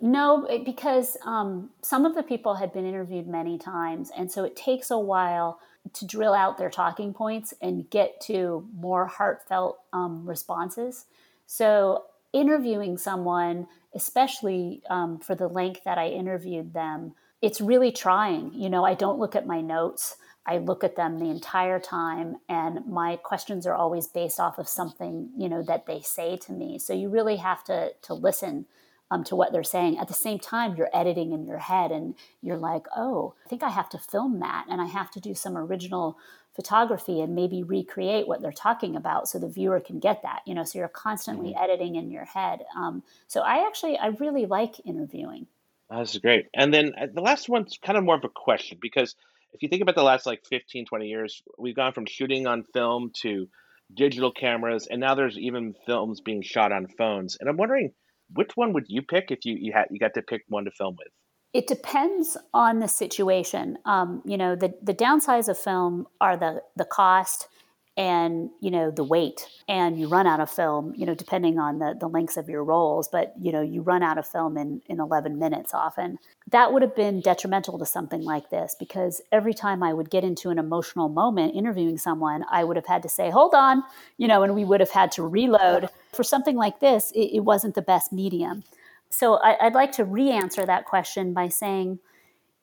No, 0.00 0.48
because 0.64 1.16
um, 1.24 1.70
some 1.80 2.04
of 2.04 2.16
the 2.16 2.24
people 2.24 2.54
had 2.54 2.72
been 2.72 2.84
interviewed 2.84 3.28
many 3.28 3.56
times, 3.56 4.10
and 4.16 4.30
so 4.30 4.44
it 4.44 4.56
takes 4.56 4.90
a 4.90 4.98
while 4.98 5.60
to 5.92 6.06
drill 6.06 6.34
out 6.34 6.58
their 6.58 6.70
talking 6.70 7.12
points 7.12 7.52
and 7.60 7.88
get 7.90 8.20
to 8.22 8.68
more 8.74 9.06
heartfelt 9.06 9.78
um, 9.92 10.26
responses. 10.26 11.06
So, 11.46 12.04
interviewing 12.32 12.96
someone, 12.96 13.66
especially 13.94 14.82
um, 14.88 15.18
for 15.18 15.34
the 15.34 15.48
length 15.48 15.84
that 15.84 15.98
I 15.98 16.08
interviewed 16.08 16.72
them, 16.72 17.14
it's 17.42 17.60
really 17.60 17.92
trying. 17.92 18.54
You 18.54 18.70
know, 18.70 18.84
I 18.84 18.94
don't 18.94 19.18
look 19.18 19.36
at 19.36 19.46
my 19.46 19.60
notes. 19.60 20.16
I 20.46 20.58
look 20.58 20.82
at 20.82 20.96
them 20.96 21.18
the 21.18 21.30
entire 21.30 21.78
time, 21.78 22.36
and 22.48 22.86
my 22.86 23.16
questions 23.16 23.66
are 23.66 23.74
always 23.74 24.06
based 24.08 24.40
off 24.40 24.58
of 24.58 24.68
something 24.68 25.30
you 25.36 25.48
know 25.48 25.62
that 25.62 25.86
they 25.86 26.00
say 26.00 26.36
to 26.38 26.52
me. 26.52 26.78
So 26.78 26.92
you 26.92 27.08
really 27.08 27.36
have 27.36 27.62
to 27.64 27.92
to 28.02 28.14
listen 28.14 28.66
um, 29.12 29.24
to 29.24 29.36
what 29.36 29.52
they're 29.52 29.62
saying. 29.62 29.98
At 29.98 30.08
the 30.08 30.14
same 30.14 30.38
time, 30.38 30.74
you're 30.74 30.88
editing 30.94 31.32
in 31.32 31.44
your 31.46 31.58
head, 31.58 31.92
and 31.92 32.14
you're 32.40 32.56
like, 32.56 32.86
"Oh, 32.96 33.34
I 33.44 33.48
think 33.48 33.62
I 33.62 33.68
have 33.68 33.90
to 33.90 33.98
film 33.98 34.40
that, 34.40 34.64
and 34.70 34.80
I 34.80 34.86
have 34.86 35.10
to 35.12 35.20
do 35.20 35.34
some 35.34 35.56
original 35.56 36.18
photography 36.56 37.20
and 37.20 37.34
maybe 37.34 37.62
recreate 37.62 38.26
what 38.26 38.40
they're 38.40 38.52
talking 38.52 38.96
about, 38.96 39.28
so 39.28 39.38
the 39.38 39.48
viewer 39.48 39.80
can 39.80 39.98
get 39.98 40.22
that." 40.22 40.40
You 40.46 40.54
know, 40.54 40.64
so 40.64 40.78
you're 40.78 40.88
constantly 40.88 41.50
mm-hmm. 41.50 41.62
editing 41.62 41.96
in 41.96 42.10
your 42.10 42.24
head. 42.24 42.64
Um, 42.74 43.02
so 43.28 43.42
I 43.42 43.66
actually 43.66 43.98
I 43.98 44.08
really 44.08 44.46
like 44.46 44.80
interviewing. 44.86 45.46
This 45.90 46.14
is 46.14 46.20
great. 46.20 46.46
And 46.54 46.72
then 46.72 46.94
uh, 46.98 47.08
the 47.12 47.20
last 47.20 47.50
one's 47.50 47.78
kind 47.84 47.98
of 47.98 48.04
more 48.04 48.16
of 48.16 48.24
a 48.24 48.30
question 48.30 48.78
because 48.80 49.14
if 49.52 49.62
you 49.62 49.68
think 49.68 49.82
about 49.82 49.94
the 49.94 50.02
last 50.02 50.24
like 50.24 50.46
15, 50.46 50.86
20 50.86 51.06
years, 51.06 51.42
we've 51.58 51.76
gone 51.76 51.92
from 51.92 52.06
shooting 52.06 52.46
on 52.46 52.64
film 52.72 53.10
to 53.20 53.48
digital 53.92 54.32
cameras, 54.32 54.86
and 54.90 55.00
now 55.00 55.14
there's 55.14 55.36
even 55.36 55.74
films 55.84 56.22
being 56.22 56.40
shot 56.40 56.72
on 56.72 56.86
phones. 56.86 57.36
And 57.38 57.50
I'm 57.50 57.58
wondering, 57.58 57.92
which 58.34 58.52
one 58.54 58.72
would 58.72 58.86
you 58.88 59.02
pick 59.02 59.30
if 59.30 59.44
you 59.44 59.56
you 59.58 59.72
had 59.72 59.86
you 59.90 59.98
got 59.98 60.14
to 60.14 60.22
pick 60.22 60.42
one 60.48 60.64
to 60.64 60.70
film 60.70 60.96
with? 60.98 61.08
It 61.52 61.66
depends 61.66 62.36
on 62.54 62.80
the 62.80 62.88
situation. 62.88 63.76
Um, 63.84 64.22
you 64.24 64.38
know, 64.38 64.56
the 64.56 64.74
the 64.82 64.94
downsides 64.94 65.48
of 65.48 65.58
film 65.58 66.06
are 66.20 66.36
the 66.36 66.62
the 66.76 66.84
cost 66.84 67.48
and 67.96 68.48
you 68.60 68.70
know 68.70 68.90
the 68.90 69.04
weight 69.04 69.46
and 69.68 70.00
you 70.00 70.08
run 70.08 70.26
out 70.26 70.40
of 70.40 70.50
film 70.50 70.94
you 70.96 71.04
know 71.04 71.14
depending 71.14 71.58
on 71.58 71.78
the, 71.78 71.94
the 72.00 72.08
lengths 72.08 72.38
of 72.38 72.48
your 72.48 72.64
rolls 72.64 73.06
but 73.06 73.34
you 73.38 73.52
know 73.52 73.60
you 73.60 73.82
run 73.82 74.02
out 74.02 74.16
of 74.16 74.26
film 74.26 74.56
in, 74.56 74.80
in 74.86 74.98
11 74.98 75.38
minutes 75.38 75.74
often. 75.74 76.18
That 76.50 76.72
would 76.72 76.82
have 76.82 76.96
been 76.96 77.20
detrimental 77.20 77.78
to 77.78 77.86
something 77.86 78.22
like 78.22 78.48
this 78.48 78.74
because 78.78 79.20
every 79.30 79.52
time 79.52 79.82
i 79.82 79.92
would 79.92 80.08
get 80.08 80.24
into 80.24 80.48
an 80.48 80.58
emotional 80.58 81.10
moment 81.10 81.54
interviewing 81.54 81.98
someone 81.98 82.44
i 82.50 82.64
would 82.64 82.76
have 82.76 82.86
had 82.86 83.02
to 83.02 83.08
say 83.10 83.30
hold 83.30 83.54
on 83.54 83.82
you 84.16 84.26
know 84.26 84.42
and 84.42 84.54
we 84.54 84.64
would 84.64 84.80
have 84.80 84.90
had 84.90 85.12
to 85.12 85.26
reload. 85.26 85.88
For 86.12 86.24
something 86.24 86.56
like 86.56 86.80
this 86.80 87.10
it, 87.14 87.36
it 87.36 87.40
wasn't 87.40 87.74
the 87.74 87.82
best 87.82 88.12
medium. 88.12 88.64
So 89.10 89.34
I, 89.34 89.64
would 89.64 89.74
like 89.74 89.92
to 89.92 90.04
re-answer 90.04 90.64
that 90.64 90.86
question 90.86 91.34
by 91.34 91.48
saying 91.48 91.98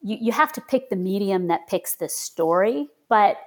you, 0.02 0.18
you 0.20 0.32
have 0.32 0.52
to 0.54 0.62
pick 0.62 0.90
the 0.90 0.96
medium 0.96 1.48
that 1.48 1.68
picks 1.68 1.96
the 1.96 2.10
story 2.10 2.88
but 3.10 3.38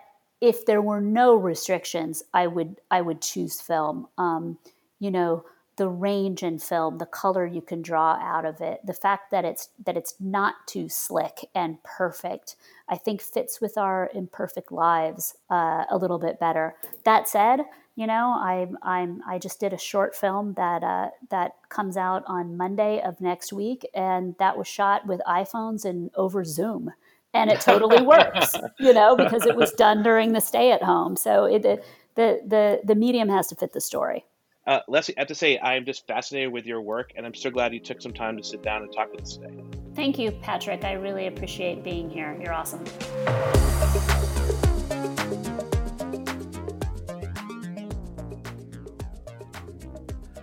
if 0.43 0.67
there 0.67 0.83
were 0.83 1.01
no 1.01 1.37
restrictions, 1.37 2.25
I 2.35 2.49
would 2.49 2.81
I 2.91 3.01
would 3.01 3.23
choose 3.23 3.61
film. 3.61 4.09
Um, 4.19 4.59
you 4.99 5.11
know, 5.11 5.45
the 5.77 5.89
range 5.89 6.43
in 6.43 6.59
film, 6.59 6.99
the 6.99 7.07
color 7.07 7.47
you 7.47 7.63
can 7.63 7.81
draw 7.81 8.15
out 8.21 8.45
of 8.45 8.61
it, 8.61 8.81
the 8.85 8.93
fact 8.93 9.31
that 9.31 9.45
it's 9.45 9.69
that 9.87 9.97
it's 9.97 10.17
not 10.19 10.55
too 10.67 10.89
slick 10.89 11.49
and 11.55 11.81
perfect, 11.85 12.57
I 12.89 12.97
think 12.97 13.23
fits 13.23 13.61
with 13.61 13.79
our 13.79 14.11
imperfect 14.13 14.73
lives 14.73 15.37
uh, 15.49 15.85
a 15.89 15.97
little 15.97 16.19
bit 16.19 16.41
better. 16.41 16.75
That 17.05 17.29
said, 17.29 17.61
you 17.95 18.09
know, 18.09 18.35
I'm 18.37 18.77
I'm 18.83 19.23
I 19.25 19.39
just 19.39 19.61
did 19.61 19.73
a 19.73 19.79
short 19.79 20.17
film 20.17 20.55
that 20.55 20.83
uh, 20.83 21.11
that 21.31 21.53
comes 21.69 21.97
out 21.97 22.25
on 22.27 22.57
Monday 22.57 23.01
of 23.01 23.21
next 23.21 23.53
week, 23.53 23.89
and 23.95 24.35
that 24.41 24.59
was 24.59 24.67
shot 24.67 25.07
with 25.07 25.21
iPhones 25.25 25.85
and 25.85 26.11
over 26.17 26.43
Zoom 26.43 26.93
and 27.35 27.51
it 27.51 27.61
totally 27.61 28.03
works, 28.03 28.55
you 28.79 28.93
know, 28.93 29.17
because 29.17 29.47
it 29.47 29.57
was 29.57 29.73
done 29.77 30.03
during 30.03 30.33
the 30.33 30.41
stay 30.41 30.73
at 30.73 30.83
home. 30.83 31.17
So 31.17 31.45
it, 31.45 31.63
the, 31.63 31.81
the, 32.15 32.81
the 32.85 32.95
medium 32.95 33.29
has 33.29 33.49
to 33.49 33.55
fit 33.55 33.73
the 33.73 33.81
story. 33.81 34.25
Uh, 34.67 34.79
Lesley, 34.87 35.17
I 35.17 35.23
have 35.23 35.29
to 35.29 35.35
say, 35.35 35.59
I 35.59 35.75
am 35.75 35.85
just 35.85 36.07
fascinated 36.07 36.53
with 36.53 36.67
your 36.67 36.81
work, 36.81 37.13
and 37.17 37.27
I'm 37.27 37.35
so 37.35 37.51
glad 37.51 37.75
you 37.75 37.81
took 37.81 38.01
some 38.01 38.13
time 38.13 38.37
to 38.37 38.45
sit 38.45 38.63
down 38.63 38.83
and 38.83 38.93
talk 38.93 39.11
with 39.11 39.23
us 39.23 39.37
today. 39.37 39.61
Thank 39.97 40.19
you, 40.19 40.31
Patrick. 40.31 40.85
I 40.85 40.93
really 40.93 41.27
appreciate 41.27 41.83
being 41.83 42.09
here. 42.09 42.39
You're 42.41 42.53
awesome. 42.53 42.85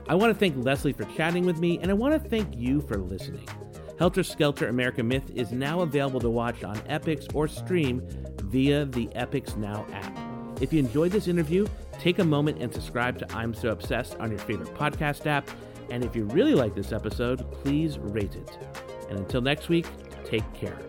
I 0.10 0.16
want 0.16 0.34
to 0.34 0.40
thank 0.40 0.66
Lesley 0.66 0.92
for 0.92 1.06
chatting 1.16 1.46
with 1.46 1.60
me, 1.60 1.80
and 1.80 1.90
I 1.90 1.94
want 1.94 2.22
to 2.22 2.30
thank 2.30 2.58
you 2.58 2.82
for 2.82 2.98
listening. 2.98 3.48
Helter 4.00 4.24
Skelter 4.24 4.70
American 4.70 5.10
Myth 5.10 5.30
is 5.36 5.52
now 5.52 5.82
available 5.82 6.22
to 6.22 6.30
watch 6.30 6.64
on 6.64 6.78
Epix 6.84 7.36
or 7.36 7.50
stream 7.50 8.02
via 8.44 8.86
the 8.86 9.08
Epix 9.08 9.58
Now 9.58 9.86
app. 9.92 10.18
If 10.62 10.72
you 10.72 10.80
enjoyed 10.80 11.12
this 11.12 11.28
interview, 11.28 11.68
take 12.00 12.20
a 12.20 12.24
moment 12.24 12.62
and 12.62 12.74
subscribe 12.74 13.20
to 13.20 13.36
I'm 13.36 13.54
So 13.54 13.72
Obsessed 13.72 14.16
on 14.16 14.30
your 14.30 14.40
favorite 14.40 14.74
podcast 14.74 15.28
app. 15.28 15.50
And 15.90 16.06
if 16.06 16.16
you 16.16 16.24
really 16.26 16.56
like 16.56 16.76
this 16.76 16.94
episode, 16.94 17.52
please 17.52 18.00
rate 18.00 18.38
it. 18.38 18.58
And 19.10 19.20
until 19.20 19.42
next 19.42 19.68
week, 19.68 19.86
take 20.24 20.46
care. 20.54 20.80